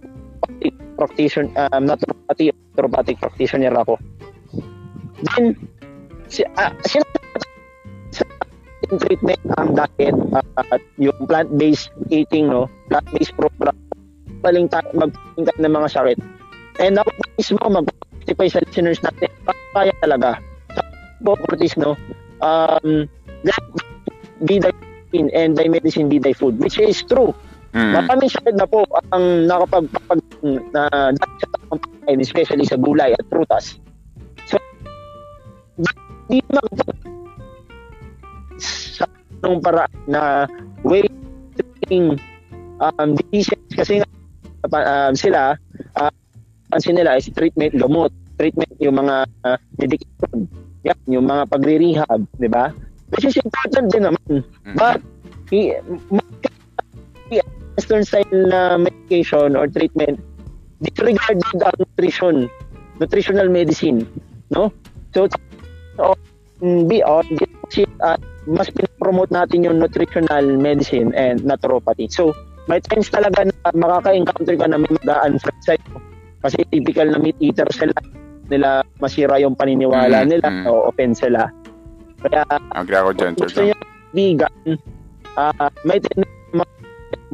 [0.96, 3.98] practitioner, um, naturopathy, naturopathic practitioner ako.
[5.36, 5.58] Then,
[6.30, 7.04] si, ah, sila
[8.92, 13.78] yung treatment ang diet uh, yung plant-based eating no plant-based program
[14.44, 16.18] paling ta- magtingkat ng mga sakit
[16.80, 19.30] and ako mismo mag-testify sa listeners natin.
[19.76, 20.40] Kaya talaga.
[20.72, 20.82] Sa
[21.80, 21.96] no
[22.42, 23.06] um
[23.46, 23.64] let
[24.46, 27.34] be thy medicine and thy medicine be thy food which is true.
[27.72, 27.96] Mm.
[27.96, 28.84] maraming sakit na po
[29.16, 30.20] ang nakapagpapag
[30.76, 33.80] na dahil sa pagkain, especially sa gulay at prutas.
[34.44, 34.60] So
[36.28, 37.00] di makapag
[38.60, 39.08] sa
[39.40, 40.52] anong paraan na
[40.84, 41.08] way
[41.56, 42.20] treating
[42.84, 44.10] um, diseases kasi nga
[44.68, 45.56] um, sila
[45.96, 46.12] uh,
[46.72, 50.48] pansin nila is treatment gamot treatment yung mga uh, medication
[50.82, 52.74] yan, yung mga pagre-rehab di ba
[53.14, 54.80] which is important din naman Mm.
[54.80, 55.04] but
[56.16, 56.32] ma-
[57.76, 60.16] western style na medication or treatment
[60.80, 62.48] disregarded ang nutrition
[63.04, 64.08] nutritional medicine
[64.56, 64.72] no
[65.12, 65.28] so
[66.64, 67.28] mm, beyond
[68.00, 68.16] uh,
[68.50, 72.10] mas pinopromote natin yung nutritional medicine and naturopathy.
[72.10, 72.34] So,
[72.66, 76.11] may times talaga na makaka-encounter ka na may mag-unfriend sa'yo.
[76.42, 77.96] Kasi typical na meat eater sila.
[78.52, 80.66] Nila masira yung paniniwala Mm, nila mm.
[80.68, 81.48] o offend sila.
[82.22, 82.44] Kaya
[82.76, 83.78] Agree ako dyan, gusto niya
[84.12, 84.78] vegan,
[85.40, 86.76] ah may tendency mga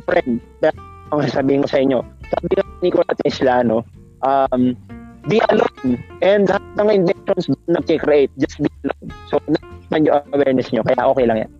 [0.05, 0.31] friend.
[0.61, 0.77] Pero
[1.11, 3.81] ang sasabihin ko sa inyo, sabi ni Nikola Tesla, no,
[4.21, 4.75] um,
[5.27, 5.99] be alone.
[6.23, 9.07] And lahat ng inventions doon nag-create, just be alone.
[9.27, 11.51] So, naman yung awareness nyo, kaya okay lang yan.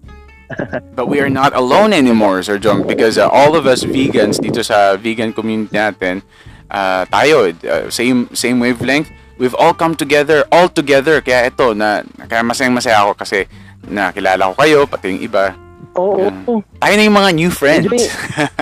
[0.98, 4.64] But we are not alone anymore, Sir Jong, because uh, all of us vegans dito
[4.64, 6.24] sa vegan community natin,
[6.72, 11.22] uh, tayo, uh, same same wavelength, we've all come together, all together.
[11.22, 13.46] Kaya ito, na, kaya masayang masaya ako kasi
[13.88, 15.56] nakilala ko kayo, pati yung iba.
[15.98, 16.30] Oo.
[16.30, 16.62] Yeah.
[16.82, 17.86] Tayo na yung mga new friends.
[17.90, 18.06] Enjoy.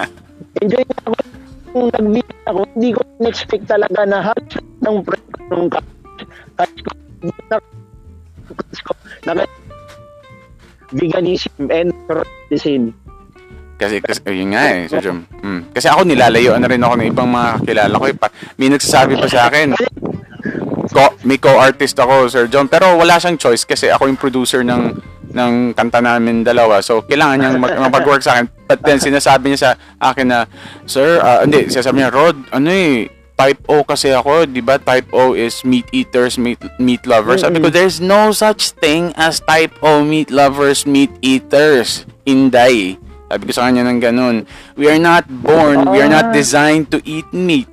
[0.63, 1.15] Enjoy na ako.
[1.75, 5.67] Kung nag-meet ako, hindi ko in-expect talaga na halos ng friend ko nung
[6.55, 6.91] kahit ko
[7.51, 7.57] na
[8.79, 8.93] ko
[9.27, 9.43] na
[10.95, 12.95] veganism and medicine.
[13.75, 15.27] Kasi, kasi yun nga eh, Sir Jom.
[15.43, 15.75] Mm.
[15.75, 18.05] Kasi ako nilalayo na rin ako ng ibang mga kakilala ko.
[18.07, 18.15] Eh.
[18.15, 19.75] Pa, may nagsasabi pa sa akin,
[20.95, 24.95] ko, may co-artist ako, Sir John, pero wala siyang choice kasi ako yung producer ng
[25.35, 26.79] ng kanta namin dalawa.
[26.79, 28.47] So, kailangan niyang mag- mag-work sa akin.
[28.71, 30.47] But then, sinasabi niya sa akin na,
[30.87, 34.79] Sir, uh, hindi, sinasabi niya, Rod, ano eh, type O kasi ako, di ba?
[34.79, 37.43] Type O is meat eaters, meat, meat lovers.
[37.43, 42.07] Sabi ko, there's no such thing as type O meat lovers, meat eaters.
[42.23, 42.97] Inday.
[43.25, 44.35] Sabi ko sa kanya ng ganun.
[44.77, 47.69] We are not born, we are not designed to eat meat.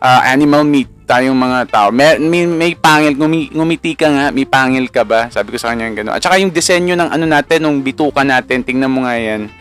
[0.00, 1.88] Uh, animal meat tayong mga tao.
[1.92, 5.28] May, may, may pangil, ngumi, ngumiti ka nga, may pangil ka ba?
[5.28, 6.14] Sabi ko sa kanya yung gano'n.
[6.16, 9.52] At saka yung disenyo ng ano natin, nung bituka natin, tingnan mo nga yan.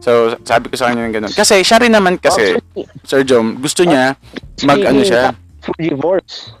[0.00, 1.32] So, sabi ko sa kanya yung gano'n.
[1.36, 2.56] Kasi siya rin naman kasi,
[3.04, 4.16] Sir Jom, gusto niya,
[4.64, 5.36] mag ano siya.
[5.76, 6.56] Divorce.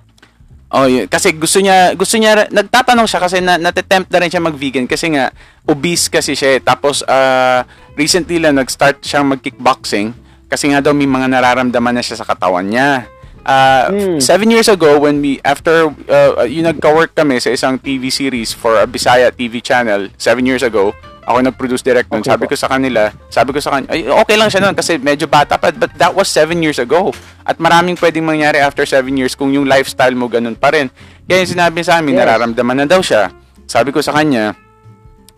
[0.66, 1.06] Oh, yun.
[1.06, 5.14] kasi gusto niya, gusto niya, nagtatanong siya kasi na, natetempt na rin siya mag-vegan kasi
[5.14, 5.30] nga,
[5.64, 6.60] obese kasi siya eh.
[6.60, 7.62] Tapos, uh,
[7.96, 10.14] recently lang, nag-start siyang mag-kickboxing
[10.46, 13.08] kasi nga daw may mga nararamdaman na siya sa katawan niya.
[13.46, 14.18] Uh, mm.
[14.18, 18.74] Seven years ago, when we, after, uh, yung nagka-work kami sa isang TV series for
[18.78, 20.94] a Bisaya TV channel, seven years ago,
[21.26, 22.22] ako nag-produce direct nun.
[22.22, 24.98] Okay sabi ko sa kanila, sabi ko sa kanila, ay, okay lang siya nun kasi
[24.98, 27.10] medyo bata pa, but that was seven years ago.
[27.42, 30.86] At maraming pwedeng mangyari after seven years kung yung lifestyle mo ganun pa rin.
[31.26, 32.20] Kaya yung sinabi sa amin, yes.
[32.22, 33.34] nararamdaman na daw siya.
[33.66, 34.54] Sabi ko sa kanya,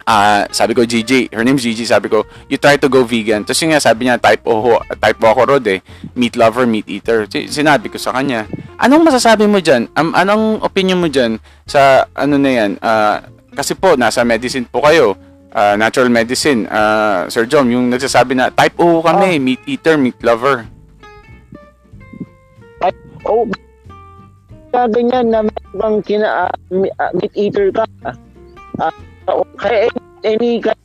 [0.09, 3.45] uh, sabi ko Gigi, her name's Gigi, sabi ko, you try to go vegan.
[3.45, 5.85] Tapos yung nga, sabi niya, type O, type O ako rod eh,
[6.17, 7.29] meat lover, meat eater.
[7.29, 8.49] Sinabi ko sa kanya,
[8.81, 9.93] anong masasabi mo dyan?
[9.93, 11.37] Um, anong opinion mo dyan
[11.69, 12.71] sa ano na yan?
[12.81, 13.21] Uh,
[13.53, 15.13] kasi po, nasa medicine po kayo,
[15.53, 16.65] uh, natural medicine.
[16.73, 19.45] Uh, Sir John, yung nagsasabi na, type O kami, oh.
[19.45, 20.65] meat eater, meat lover.
[22.81, 23.45] Type O,
[24.69, 27.85] kaya ganyan na may kina, uh, meat eater ka.
[28.79, 28.95] Uh,
[29.61, 29.89] kaya
[30.25, 30.79] any kind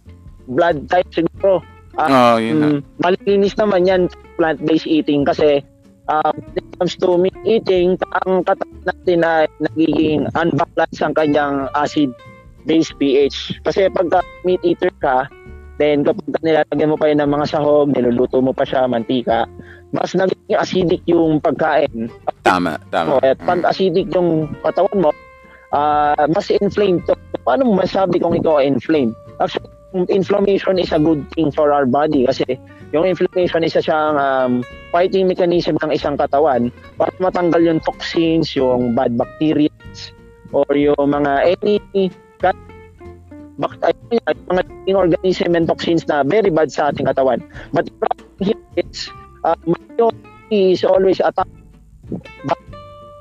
[0.47, 1.63] blood type siguro.
[1.93, 4.01] Uh, oh, yun um, Malinis naman yan
[4.41, 5.62] plant-based eating kasi
[6.10, 11.69] uh, when it comes to meat eating, ang katawan natin ay nagiging unbalanced ang kanyang
[11.77, 13.62] acid-based pH.
[13.63, 14.10] Kasi pag
[14.43, 15.29] meat eater ka,
[15.77, 19.45] then kapag nilalagyan mo pa yun ng mga sahog, niluluto mo pa siya, mantika,
[19.93, 22.10] mas nagiging acidic yung pagkain.
[22.41, 23.08] Tama, tama.
[23.08, 25.10] So, at pag acidic yung katawan mo,
[25.71, 27.13] uh, mas inflamed to.
[27.43, 29.15] Paano mo masabi kung ikaw ay inflamed?
[29.43, 29.67] Actually,
[30.10, 32.58] inflammation is a good thing for our body kasi
[32.95, 34.51] yung inflammation isa siyang um,
[34.89, 39.69] fighting mechanism ng isang katawan para matanggal yung toxins, yung bad bacteria
[40.53, 41.77] or yung mga any
[43.58, 47.41] bacteria, mga organism and toxins na very bad sa ating katawan.
[47.73, 49.10] But the problem here is
[49.45, 49.58] uh,
[50.49, 51.49] is always attack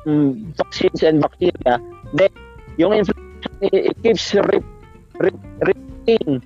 [0.06, 1.80] um, toxins and bacteria.
[2.12, 2.32] Then,
[2.76, 3.21] yung inflammation,
[3.62, 4.64] it keeps re-
[5.22, 6.42] re- repeating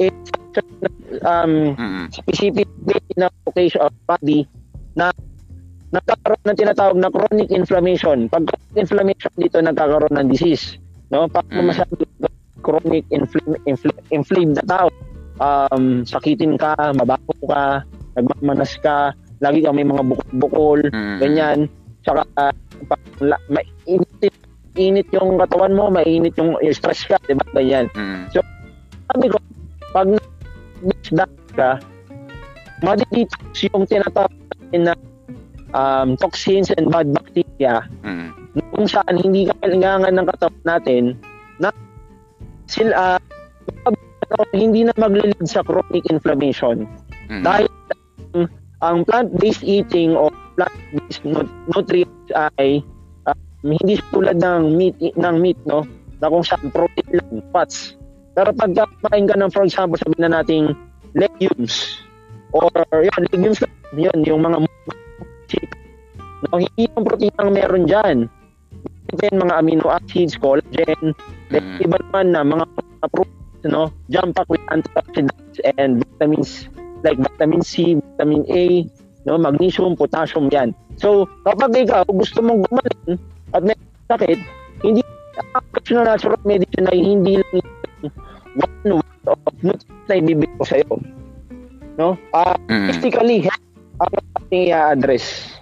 [0.00, 0.32] it's
[1.22, 2.04] um, mm-hmm.
[2.10, 2.66] specific
[3.14, 4.48] na location of body
[4.96, 5.12] na
[5.90, 8.30] nagkakaroon ng tinatawag na chronic inflammation.
[8.30, 10.78] Pag inflammation dito, nagkakaroon ng disease.
[11.10, 11.26] No?
[11.26, 11.66] Pag mm.
[11.66, 12.06] masabi
[12.62, 14.88] chronic infl- infl- inflamed na tao,
[15.42, 17.82] um, sakitin ka, mabaho ka,
[18.14, 19.10] nagmamanas ka,
[19.42, 21.18] lagi kang may mga bukol-bukol, mm.
[21.18, 21.58] ganyan.
[22.06, 22.54] Saka, uh,
[23.50, 24.32] mainit,
[24.80, 27.44] init yung katawan mo, mainit yung, yung stress ka, di ba?
[27.52, 27.92] Ganyan.
[27.92, 28.32] Mm.
[28.32, 28.40] So,
[29.12, 29.36] sabi ko,
[29.92, 31.76] pag nag ka,
[32.80, 34.32] madidetox yung tinatawag
[34.72, 34.96] na
[35.76, 38.32] um, toxins and bad bacteria mm.
[38.74, 41.02] kung saan hindi ka kailangan ng katawan natin
[41.60, 41.68] na
[42.70, 46.88] sila uh, hindi na maglilid sa chronic inflammation
[47.28, 47.42] mm.
[47.44, 47.66] dahil
[48.32, 48.48] um,
[48.80, 51.20] ang plant-based eating o plant-based
[51.68, 52.80] nutrients ay
[53.64, 55.84] hindi tulad ng meat ng meat no?
[56.20, 57.96] Na kung saan protein lang fats.
[58.36, 60.72] Pero pag kumain ka ng, for example, sabihin na nating
[61.16, 62.00] legumes,
[62.54, 63.58] or yun, legumes
[63.96, 64.64] yun, yung mga
[66.48, 68.18] no, hindi yung protein ang meron dyan.
[69.10, 71.12] Then, mga amino acids, collagen,
[71.50, 71.82] then, mm.
[71.82, 76.70] iba naman na mga, mga fruits, no, jump pack with antioxidants and vitamins
[77.02, 78.86] like vitamin C, vitamin A,
[79.26, 80.70] no, magnesium, potassium yan.
[80.96, 83.18] So, kapag ikaw gusto mong gumaling
[83.54, 83.76] at may
[84.10, 84.38] sakit,
[84.82, 85.02] hindi
[85.54, 87.64] ang natural medicine ay hindi lang
[88.58, 90.92] one word of nutrients na ibibigay ko sa'yo.
[91.98, 92.18] No?
[92.34, 92.88] Uh, mm.
[92.90, 93.46] Basically,
[94.00, 95.56] ang ating i-address.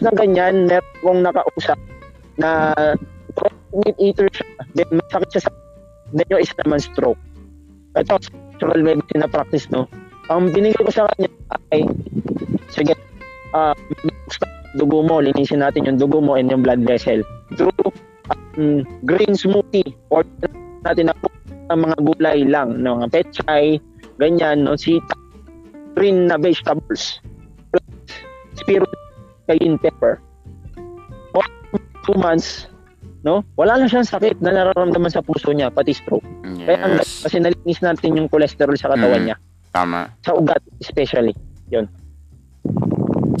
[0.00, 1.76] na ganyan, meron kong nakausap
[2.40, 2.72] na
[3.84, 5.50] meat eater siya, then masakit siya sa
[6.16, 7.20] then yung isa naman stroke.
[7.94, 8.16] ito,
[8.56, 9.86] natural medicine na practice, no?
[10.32, 11.28] Ang binigay ko sa kanya
[11.74, 11.84] ay,
[12.70, 12.94] sige,
[13.52, 13.74] uh,
[14.74, 17.20] dugo mo, linisin natin yung dugo mo and yung blood vessel.
[17.58, 17.90] Through
[18.58, 20.22] um, green smoothie or
[20.86, 21.14] natin na
[21.70, 22.98] ang mga gulay lang, no?
[22.98, 23.78] Mga pechay,
[24.18, 24.74] ganyan, no?
[24.74, 25.14] Sita,
[25.94, 27.22] green na vegetables,
[27.70, 27.86] plus
[28.58, 29.06] spirulina,
[29.46, 30.18] cayenne pepper.
[31.34, 31.42] O,
[32.02, 32.66] two months,
[33.22, 33.46] no?
[33.54, 36.26] Wala na siyang sakit na nararamdaman sa puso niya, pati stroke.
[36.42, 36.66] Yes.
[36.66, 39.26] Kaya ang kasi nalinis natin yung cholesterol sa katawan Mm.
[39.30, 39.36] niya.
[39.70, 40.10] Tama.
[40.26, 41.34] Sa ugat especially.
[41.70, 41.86] Yun.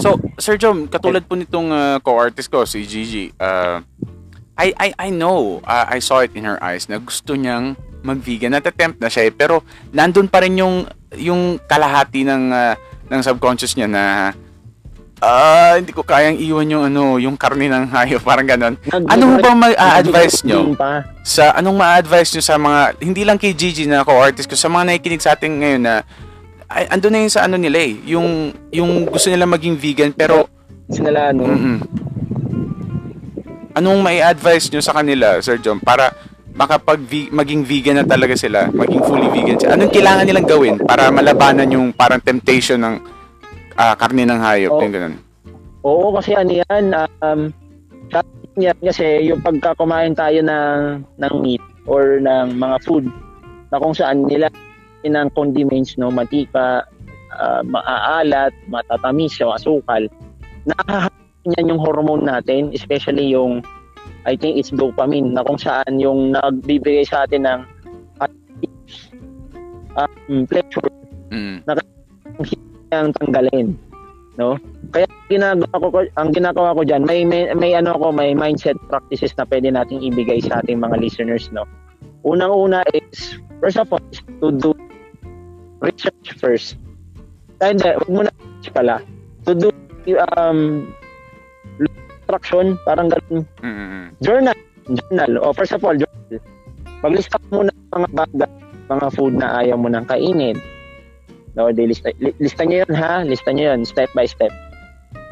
[0.00, 3.84] So, Sir Jom, katulad po nitong uh, co-artist ko, si Gigi, uh,
[4.56, 8.56] I, I, I know, uh, I saw it in her eyes na gusto niyang mag-vegan.
[8.56, 9.60] Nat-attempt na siya eh, pero
[9.92, 10.88] nandun pa rin yung,
[11.20, 12.74] yung kalahati ng, uh,
[13.12, 14.04] ng subconscious niya na
[15.20, 18.74] ah, hindi ko kayang iwan yung ano, yung karne ng hayop, parang ganon.
[18.88, 20.72] Ano bang ma-advise nyo?
[21.20, 24.96] Sa anong ma-advise nyo sa mga hindi lang kay Gigi na co-artist ko sa mga
[24.96, 25.94] nakikinig sa atin ngayon na
[26.70, 30.46] ay ando na yun sa ano nila eh yung yung gusto nila maging vegan pero
[30.90, 31.46] Sinala, no?
[31.46, 31.78] mm
[33.70, 36.10] anong may advise nyo sa kanila Sir John para
[36.58, 41.06] makapag maging vegan na talaga sila maging fully vegan sila anong kailangan nilang gawin para
[41.10, 42.94] malabanan yung parang temptation ng
[43.78, 44.82] ah, karne ng hayop Oh.
[44.82, 45.14] yung ganun
[45.80, 46.92] Oo, kasi ano yan,
[47.24, 47.48] um,
[48.60, 53.08] yan kasi yung pagka kumain tayo ng, ng meat or ng mga food
[53.72, 54.52] na kung saan nila
[55.06, 56.84] ng condiments, no, matika,
[57.32, 60.04] ah, maaalat, matatamis, yung asukal,
[60.68, 63.64] nakakahain yan yung hormone natin, especially yung,
[64.28, 67.60] I think it's dopamine, na kung saan yung nagbibigay sa atin ng
[69.96, 70.90] um, pleasure
[71.32, 71.64] mm.
[72.90, 73.78] ang tanggalin
[74.38, 74.56] no?
[74.90, 78.80] Kaya ginagawa ko ko- ang ginagawa ko diyan may, may may ano ako may mindset
[78.88, 81.68] practices na pwede nating ibigay sa ating mga listeners no?
[82.24, 84.72] Unang-una is first of all is to do
[85.80, 86.76] research first.
[87.60, 88.96] And then wag mo na research pala.
[89.48, 89.68] To do
[90.36, 90.90] um
[91.80, 93.44] instruction parang ganun.
[93.60, 95.32] Mm, journal journal.
[95.42, 96.40] O first of all journal.
[97.00, 98.52] Maglista mo muna ng mga bagay
[98.90, 100.58] mga food na ayaw mo nang kainin.
[101.54, 103.22] No di lista li- lista niyo yun ha?
[103.22, 104.52] Lista niyo yun step by step.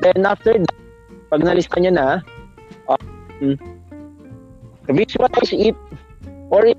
[0.03, 0.79] Then after that
[1.29, 2.25] pag nalista niyo na
[2.89, 3.55] um,
[4.89, 5.77] visualize it
[6.49, 6.79] or it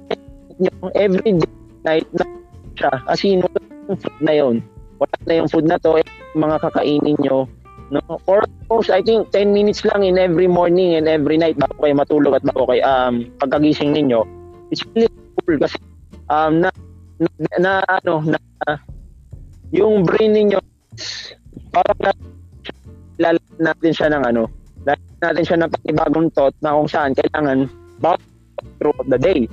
[0.58, 1.54] nyo every day
[1.86, 2.26] night na
[2.76, 3.46] siya kasi yung
[3.98, 4.62] food na yun.
[5.00, 7.48] Wala na yung food na to eh, mga kakainin nyo.
[7.90, 8.02] No?
[8.22, 11.98] For almost I think 10 minutes lang in every morning and every night bago kayo
[11.98, 14.22] matulog at bago kayo um pagkagising ninyo.
[14.70, 15.10] It's really
[15.42, 15.82] cool kasi
[16.30, 16.70] um na
[17.18, 18.38] na, na ano na
[19.74, 20.62] yung brain ninyo
[21.74, 22.14] parang na,
[23.18, 24.44] lalagyan natin siya ng ano
[24.86, 27.66] lalagyan natin siya ng panibagong thought na kung saan kailangan
[27.98, 28.22] bago
[28.78, 29.50] throughout the day.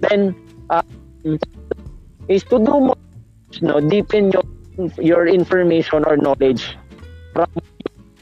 [0.00, 0.34] Then
[0.70, 1.36] um,
[2.28, 2.98] is to do more
[3.58, 4.46] no deepen your
[5.02, 6.78] your information or knowledge
[7.34, 7.50] from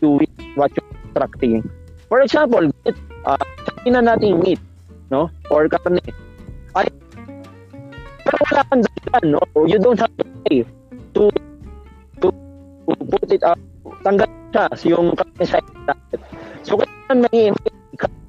[0.00, 0.18] to
[0.56, 1.60] what you're extracting.
[2.08, 2.72] For example,
[3.28, 3.36] uh,
[3.68, 4.60] sabihin na natin meat,
[5.12, 5.28] no?
[5.52, 6.00] Or karne.
[6.72, 6.88] Ay,
[8.24, 9.42] pero wala kang dahilan, no?
[9.68, 10.64] You don't have to pay
[11.12, 11.22] to,
[12.24, 13.60] to, to put it up.
[14.04, 16.20] Tanggal siya yung karne sa diet.
[16.64, 17.52] So, kailangan may,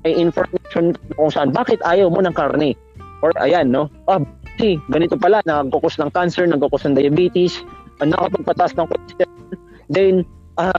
[0.04, 2.76] may information kung saan, bakit ayaw mo ng karne?
[3.20, 3.92] Or ayan, no?
[4.08, 4.24] Ah,
[4.60, 7.63] si, ganito pala, nagkukos ng cancer, nagkukos ng diabetes,
[8.04, 9.56] uh, nakapagpataas ng cholesterol,
[9.88, 10.28] then,
[10.60, 10.76] ah,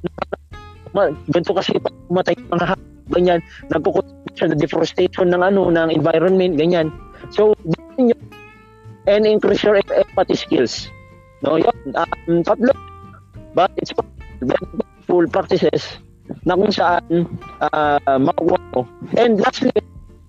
[0.92, 1.80] ma- ganito kasi
[2.12, 2.76] matay mga
[3.10, 3.40] ganyan,
[3.72, 6.92] nagkukot siya ng deforestation ng ano, ng environment, ganyan.
[7.34, 7.56] So,
[9.10, 10.86] and increase your empathy skills.
[11.42, 11.76] No, yun.
[11.96, 12.72] Um, tatlo.
[13.56, 13.90] But it's
[15.08, 15.98] full practices
[16.46, 17.26] na kung saan
[17.58, 18.86] uh, makuha mo.
[19.18, 19.74] And lastly,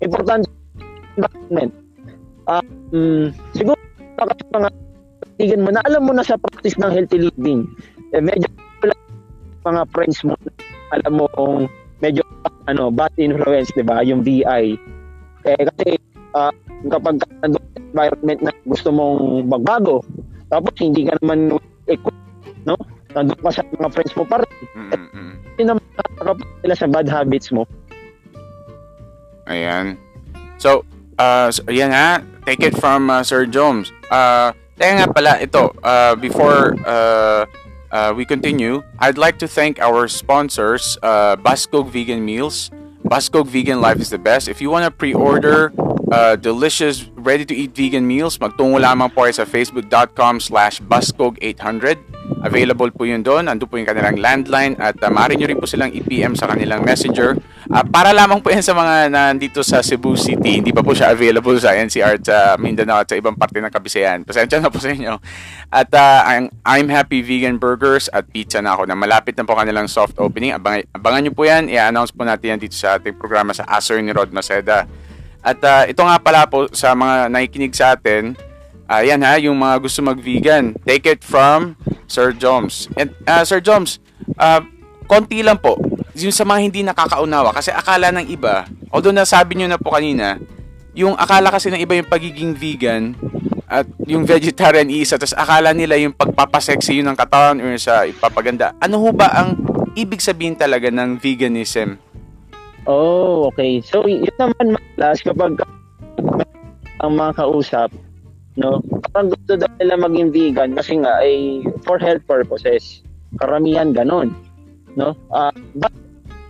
[0.01, 0.49] important
[1.19, 1.71] environment.
[2.91, 3.79] Um, siguro
[5.41, 7.65] kaibigan mo na alam mo na sa practice ng healthy living.
[8.13, 8.45] Eh, medyo
[9.65, 10.37] mga friends mo.
[10.93, 11.65] Alam mo kung
[12.01, 12.25] medyo
[12.65, 14.77] ano bad influence 'di ba yung VI
[15.45, 15.97] eh kasi
[16.33, 16.53] ah,
[16.89, 20.01] kapag nandun environment na gusto mong magbago
[20.49, 21.57] tapos hindi ka naman
[21.89, 22.13] equip
[22.65, 22.77] no?
[23.13, 24.53] Nandun ka sa mga friends mo pa rin.
[24.77, 25.33] Mm, mm, mm.
[25.57, 25.83] hindi naman
[26.63, 27.63] sila sa bad habits mo.
[29.49, 29.99] Ayan.
[30.61, 30.85] So,
[31.19, 33.91] uh, so, ayan nga, take it from uh, Sir Jones.
[34.09, 34.53] Uh,
[34.97, 37.45] nga pala, ito, uh, before uh,
[37.91, 41.35] uh, we continue, I'd like to thank our sponsors, uh,
[41.91, 42.71] Vegan Meals.
[43.01, 44.47] Baskog Vegan Life is the best.
[44.47, 45.73] If you want to pre-order
[46.11, 53.21] uh, delicious, ready-to-eat vegan meals, magtungo lamang po sa facebook.com slash baskog800 Available po yun
[53.21, 53.45] doon.
[53.51, 56.81] Ando po yung kanilang landline at uh, maaari nyo rin po silang i-PM sa kanilang
[56.81, 57.37] messenger.
[57.69, 60.63] Uh, para lamang po yan sa mga nandito sa Cebu City.
[60.63, 63.69] Hindi pa po siya available sa NCR at sa Mindanao at sa ibang parte ng
[63.69, 64.25] Kabisayan.
[64.25, 65.21] Pasensya na po sa inyo.
[65.69, 69.85] At uh, I'm Happy Vegan Burgers at Pizza na ako na malapit na po kanilang
[69.85, 70.55] soft opening.
[70.55, 71.69] Abang, abangan nyo po yan.
[71.69, 74.89] I-announce po natin yan dito sa ating programa sa Acer ni Rod Maceda.
[75.41, 78.37] At uh, ito nga pala po sa mga nakikinig sa atin,
[78.91, 80.75] Ayan ha, yung mga gusto mag-vegan.
[80.83, 81.79] Take it from
[82.11, 82.91] Sir Joms.
[82.99, 84.03] And, uh, Sir Joms,
[84.35, 84.59] uh,
[85.07, 85.79] konti lang po.
[86.19, 87.55] Yung sa mga hindi nakakaunawa.
[87.55, 90.35] Kasi akala ng iba, although nasabi nyo na po kanina,
[90.91, 93.15] yung akala kasi ng iba yung pagiging vegan
[93.71, 98.75] at yung vegetarian isa, tapos akala nila yung pagpapasexy yun ng katawan or sa ipapaganda.
[98.83, 99.55] Ano ho ba ang
[99.95, 101.95] ibig sabihin talaga ng veganism?
[102.89, 103.81] Oh, okay.
[103.81, 105.61] So, yun naman malas kapag
[107.01, 107.89] ang mga kausap,
[108.57, 108.81] no?
[109.09, 113.01] Parang gusto daw nila maging vegan kasi nga ay for health purposes.
[113.41, 114.33] Karamihan ganun,
[114.97, 115.17] no?
[115.33, 115.93] Uh, but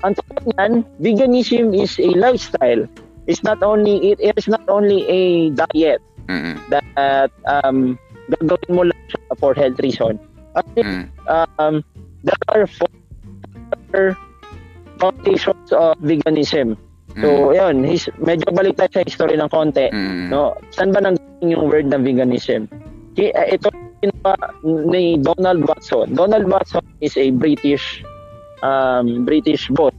[0.03, 2.83] ang totoo niyan, veganism is a lifestyle.
[3.29, 6.57] It's not only it is not only a diet mm-hmm.
[6.73, 8.01] that um
[8.33, 9.01] gagawin mo lang
[9.37, 10.17] for health reason.
[10.57, 11.05] At mm-hmm.
[11.29, 11.85] um
[12.25, 14.17] there are four
[15.01, 16.77] foundations of veganism.
[17.19, 17.57] So, mm.
[17.57, 19.89] yun, his, medyo balik tayo sa history ng konti.
[19.91, 20.31] Mm.
[20.31, 20.55] No?
[20.71, 22.69] Saan ba nang yung word ng veganism?
[23.19, 23.67] Uh, ito
[24.23, 26.15] pa ni Donald Watson.
[26.15, 28.05] Donald Watson is a British
[28.63, 29.91] um, British boy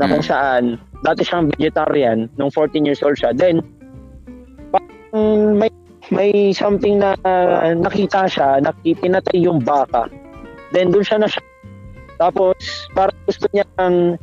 [0.00, 0.30] na kung mm.
[0.30, 0.62] saan
[1.04, 3.36] dati siyang vegetarian nung 14 years old siya.
[3.36, 3.60] Then,
[5.60, 5.70] may
[6.12, 10.08] may something na uh, nakita siya, nakipinatay yung baka.
[10.72, 11.44] Then, doon siya na siya.
[12.18, 12.56] Tapos,
[12.96, 14.18] parang gusto niya ang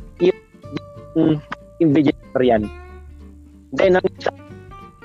[1.16, 2.68] yung vegetarian.
[3.72, 4.32] Then, ang isa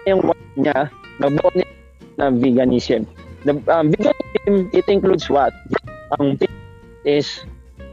[0.08, 0.24] yung
[0.55, 0.88] niya,
[1.20, 1.70] nagbuo niya
[2.18, 3.03] na veganism.
[3.43, 5.53] The um, veganism, it includes what?
[6.18, 6.39] Ang
[7.08, 7.43] is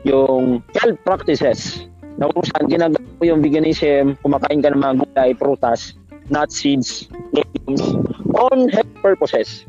[0.06, 1.86] yung health practices
[2.18, 5.98] na kung saan ginagawa yung veganism, kumakain ka ng mga gulay, prutas,
[6.30, 7.82] nuts, seeds, legumes,
[8.34, 9.66] on health purposes.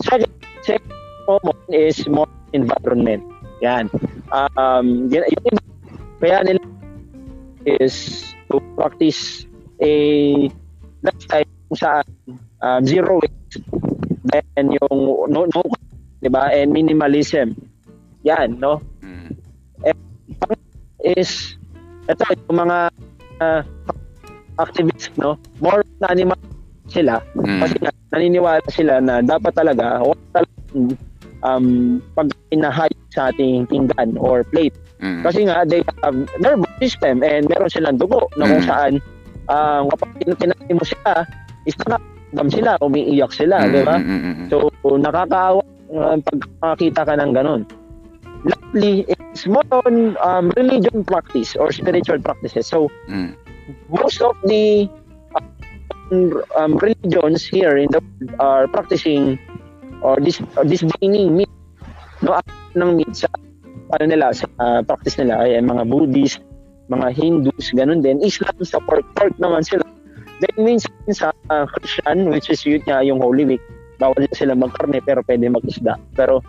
[0.00, 0.32] Second,
[0.64, 0.92] second
[1.28, 3.20] common is more environment.
[3.60, 3.92] Yan.
[4.32, 5.56] Um, yun, yun,
[6.20, 6.60] kaya nila
[7.66, 9.46] is to practice
[9.80, 9.92] a
[11.02, 12.06] lifestyle kung saan
[12.60, 13.64] um, zero waste.
[14.30, 15.62] Then yung no, no
[16.20, 17.56] di ba and minimalism.
[18.24, 18.84] Yan no?
[19.00, 19.32] Mm.
[19.88, 20.00] and
[21.00, 21.56] is
[22.04, 22.78] ito yung mga
[23.40, 23.62] uh,
[24.60, 25.40] activists no?
[25.64, 26.36] More na animal
[26.90, 27.24] sila.
[27.38, 27.60] Mm.
[27.64, 27.74] kasi
[28.10, 30.98] naniniwala sila na dapat talaga wala talaga
[31.46, 35.20] um, pagkain na high sa ating pinggan or plate Mm.
[35.24, 38.68] Kasi nga, they have nervous system and meron silang dugo na kung mm.
[38.68, 38.92] saan
[39.48, 41.24] uh, kapag tinatin mo sila,
[41.64, 43.70] is nakakadam sila, umiiyak sila, mm.
[43.72, 43.96] di ba?
[43.96, 44.46] Mm.
[44.52, 45.62] So, nakakaawa
[45.96, 47.62] uh, pag makakita ka ng ganun.
[48.40, 52.68] Lastly, it's more on um, religion practice or spiritual practices.
[52.68, 53.36] So, mm.
[53.88, 54.88] most of the
[56.56, 59.38] um, religions here in the world are practicing
[60.02, 61.52] or this or disdaining meat
[62.20, 62.36] no
[62.76, 63.28] ng meat sa
[63.94, 66.42] ano nila, sa uh, practice nila ay mga Buddhist,
[66.90, 68.18] mga Hindus, ganun din.
[68.22, 69.86] Islam sa pork, pork naman sila.
[70.40, 73.62] Then minsan sa uh, Christian, which is yun nga yung Holy Week,
[74.00, 76.00] bawal sila magkarne pero pwede mag-isda.
[76.16, 76.40] Pero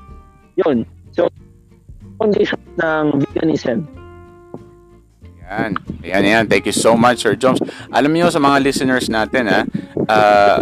[0.55, 0.87] yun.
[1.11, 1.27] So,
[2.17, 4.00] foundation ng veganism
[5.41, 5.71] yan.
[6.01, 6.43] Yan, yan.
[6.47, 7.61] Thank you so much, Sir Jones.
[7.91, 9.61] Alam niyo sa mga listeners natin, ha,
[10.07, 10.57] uh,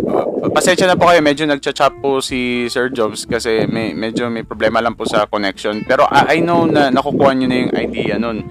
[0.52, 4.82] pasensya na po kayo, medyo nagchat-chat po si Sir Jones kasi may, medyo may problema
[4.82, 5.86] lang po sa connection.
[5.86, 8.48] Pero uh, I know na nakukuha niyo na yung idea nun.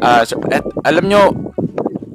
[0.00, 1.34] Uh, so, at, alam niyo,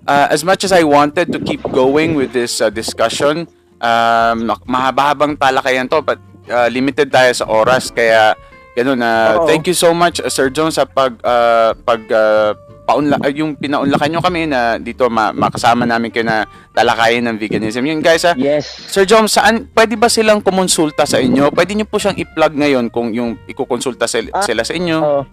[0.08, 3.48] uh, as much as I wanted to keep going with this uh, discussion,
[3.80, 8.36] um, mahaba-habang talakayan to, but uh, limited tayo sa oras, kaya
[8.76, 9.02] ganun.
[9.02, 12.54] Uh, thank you so much, uh, Sir Jones, sa pag, uh, pag uh,
[12.88, 17.84] paunla yung pinaunlakan nyo kami na dito ma- makasama namin kayo na talakayin ng veganism.
[17.84, 18.32] Yun guys ha.
[18.40, 18.64] Yes.
[18.88, 21.52] Sir John, saan pwede ba silang kumonsulta sa inyo?
[21.52, 24.98] Pwede niyo po siyang i-plug ngayon kung yung ikukonsulta sila, ah, sila sa inyo.
[25.04, 25.24] Uh,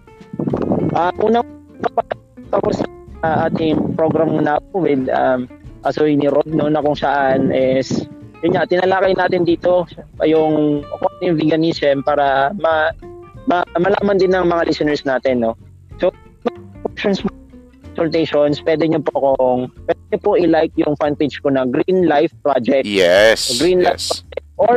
[0.99, 1.47] uh, unang
[2.51, 2.87] tapos sa
[3.23, 5.47] uh, ating program na po with um,
[5.87, 8.03] Asoy ni Rod no, na kung saan is
[8.43, 9.87] yun nga, tinalakay natin dito
[10.21, 10.83] yung,
[11.23, 12.91] yung veganism para ma,
[13.47, 15.55] ma, malaman din ng mga listeners natin no.
[15.97, 16.11] So,
[16.85, 17.23] options
[17.95, 22.03] consultations, pwede nyo po kung, pwede nyo po i-like yung fan page ko na Green
[22.11, 22.83] Life Project.
[22.83, 23.55] Yes.
[23.55, 23.87] Green yes.
[23.87, 24.43] Life Project.
[24.59, 24.75] Or,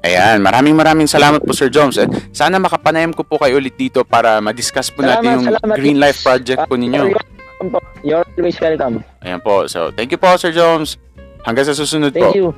[0.00, 2.00] Ayan, maraming maraming salamat po Sir Jones.
[2.00, 5.76] At sana makapanayam ko po kayo ulit dito para ma-discuss po salamat, natin yung salamat,
[5.76, 7.12] Green Life Project po ninyo.
[8.00, 9.04] You're always welcome.
[9.20, 9.68] Ayan po.
[9.68, 10.96] So, thank you po Sir Jones.
[11.44, 12.32] Hanggang sa susunod thank po.
[12.32, 12.48] Thank you.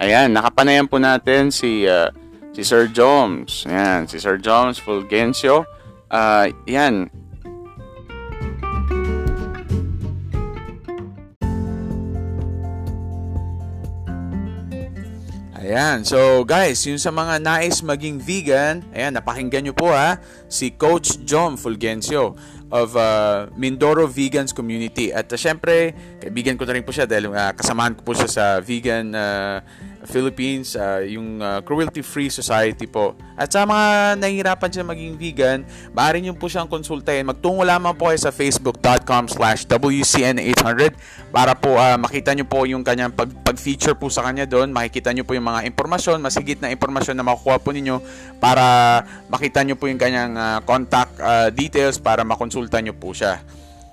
[0.00, 2.10] Ayan, nakapanayam po natin si uh,
[2.50, 3.68] si Sir Jones.
[3.68, 5.62] Ayan, si Sir Jones Fulgencio.
[6.10, 7.12] Uh, yan,
[15.70, 16.02] Ayan.
[16.02, 20.18] So, guys, yung sa mga nais maging vegan, ayan, napakinggan nyo po ha,
[20.50, 22.34] si Coach John Fulgencio
[22.74, 25.14] of uh, Mindoro Vegans Community.
[25.14, 28.26] At uh, syempre, kaibigan ko na rin po siya dahil uh, kasamahan ko po siya
[28.26, 29.62] sa vegan uh,
[30.08, 33.12] Philippines, uh, yung uh, cruelty-free society po.
[33.36, 35.58] At sa mga nahihirapan siya maging vegan,
[35.92, 37.28] maaari niyo po siyang konsultahin.
[37.28, 40.96] Magtungo lamang po kayo sa facebook.com slash WCN800
[41.28, 44.72] para po uh, makita niyo po yung kanyang pag, pag-feature po sa kanya doon.
[44.72, 48.00] Makikita niyo po yung mga impormasyon, masigit na impormasyon na makukuha po ninyo
[48.40, 53.44] para makita niyo po yung kanyang uh, contact uh, details para makonsulta niyo po siya.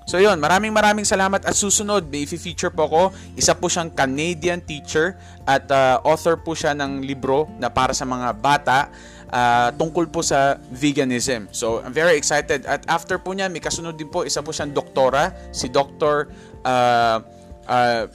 [0.08, 3.02] So yun, maraming maraming salamat at susunod may feature po ko.
[3.36, 8.08] Isa po siyang Canadian teacher at uh, author po siya ng libro na para sa
[8.08, 8.88] mga bata
[9.28, 11.52] uh, tungkol po sa veganism.
[11.52, 14.72] So I'm very excited at after po niya may kasunod din po isa po siyang
[14.72, 16.32] doktora, si Dr.
[16.64, 17.20] Uh,
[17.68, 18.08] uh,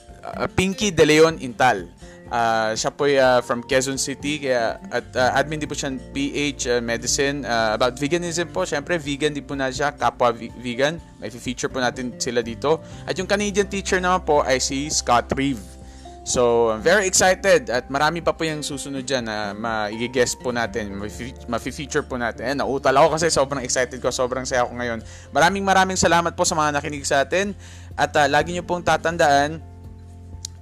[0.50, 1.93] Pinky De Leon Intal.
[2.34, 6.66] Uh, siya po uh, from Quezon City kaya at uh, admin din po siya PH
[6.66, 8.66] uh, Medicine uh, about veganism po.
[8.66, 10.98] Syempre vegan din po na siya, kapwa vegan.
[11.22, 12.82] May feature po natin sila dito.
[13.06, 15.62] At yung Canadian teacher naman po ay si Scott Reeve.
[16.24, 20.96] So, I'm very excited at marami pa po yung susunod dyan na ma-guest po natin,
[21.52, 22.48] ma-feature po natin.
[22.48, 25.04] Ayan, nautal ako kasi sobrang excited ko, sobrang saya ko ngayon.
[25.36, 27.52] Maraming maraming salamat po sa mga nakinig sa atin
[27.92, 29.60] at uh, lagi nyo pong tatandaan,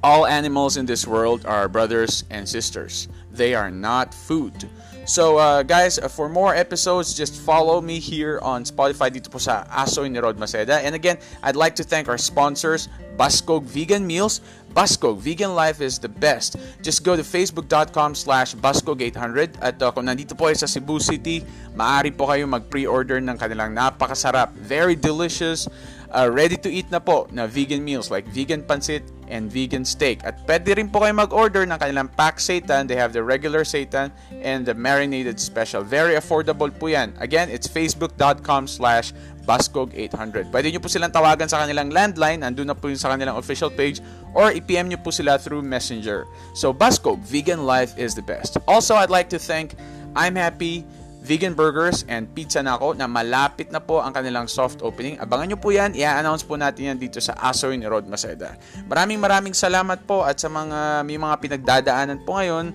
[0.02, 3.06] All animals in this world are brothers and sisters.
[3.30, 4.68] They are not food.
[5.04, 9.38] So, uh, guys, uh, for more episodes, just follow me here on Spotify dito po
[9.38, 10.82] sa Asoy ni Rod Maceda.
[10.82, 14.42] And again, I'd like to thank our sponsors, Bascog Vegan Meals.
[14.74, 16.56] Bascog, vegan life is the best.
[16.80, 21.44] Just go to facebook.com slash bascog800 at uh, kung nandito po kayo sa Cebu City,
[21.76, 25.68] maaari po kayo mag-pre-order ng kanilang napakasarap, very delicious,
[26.08, 30.20] uh, ready to eat na po na vegan meals like vegan pancit and vegan steak.
[30.28, 32.84] At pwede rin po kayo mag-order ng kanilang pack seitan.
[32.84, 34.12] They have the regular seitan
[34.44, 35.80] and the marinated special.
[35.80, 37.16] Very affordable po yan.
[37.16, 39.16] Again, it's facebook.com slash
[39.48, 40.52] bascog800.
[40.52, 42.44] Pwede nyo po silang tawagan sa kanilang landline.
[42.44, 44.04] Andun na po yung sa kanilang official page
[44.36, 46.28] or i-PM nyo po sila through messenger.
[46.54, 48.60] So, Bascog, vegan life is the best.
[48.68, 49.74] Also, I'd like to thank
[50.12, 50.84] I'm Happy,
[51.22, 55.14] vegan burgers and pizza na ako na malapit na po ang kanilang soft opening.
[55.22, 55.94] Abangan nyo po yan.
[55.94, 58.58] I-announce po natin yan dito sa Asoy ni Rod Maceda.
[58.90, 62.74] Maraming maraming salamat po at sa mga may mga pinagdadaanan po ngayon,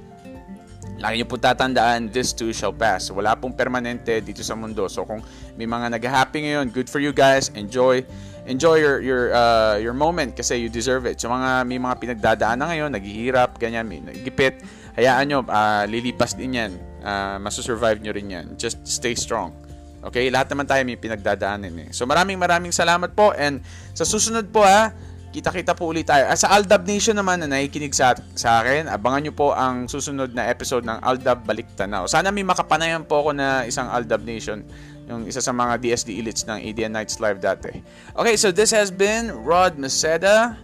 [0.98, 3.14] Lagi niyo po tatandaan, this too shall pass.
[3.14, 4.89] Wala pong permanente dito sa mundo.
[4.89, 5.22] So kung
[5.54, 7.54] may mga nag-happy ngayon, good for you guys.
[7.54, 8.02] Enjoy
[8.50, 11.22] enjoy your your uh, your moment kasi you deserve it.
[11.22, 14.66] So mga may mga pinagdadaan na ngayon, naghihirap, ganyan, may nagipit,
[14.98, 18.45] hayaan nyo, uh, lilipas din yan uh, masusurvive nyo rin yan.
[18.60, 19.55] Just stay strong.
[20.03, 20.28] Okay?
[20.28, 21.89] Lahat naman tayo may pinagdadaanin eh.
[21.95, 23.64] So maraming maraming salamat po and
[23.95, 24.91] sa susunod po ha,
[25.38, 26.26] Kita-kita po ulit tayo.
[26.26, 30.32] Ah, sa Aldab Nation naman na nakikinig sa, sa akin, abangan nyo po ang susunod
[30.32, 32.10] na episode ng Aldab Balik Tanaw.
[32.10, 34.66] Sana may makapanayan po ako na isang Aldab Nation,
[35.05, 37.70] yung isa sa mga DSD elites ng ADN Nights Live dati.
[38.18, 40.58] Okay, so this has been Rod Maceda.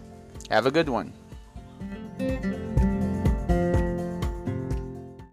[0.50, 1.14] Have a good one.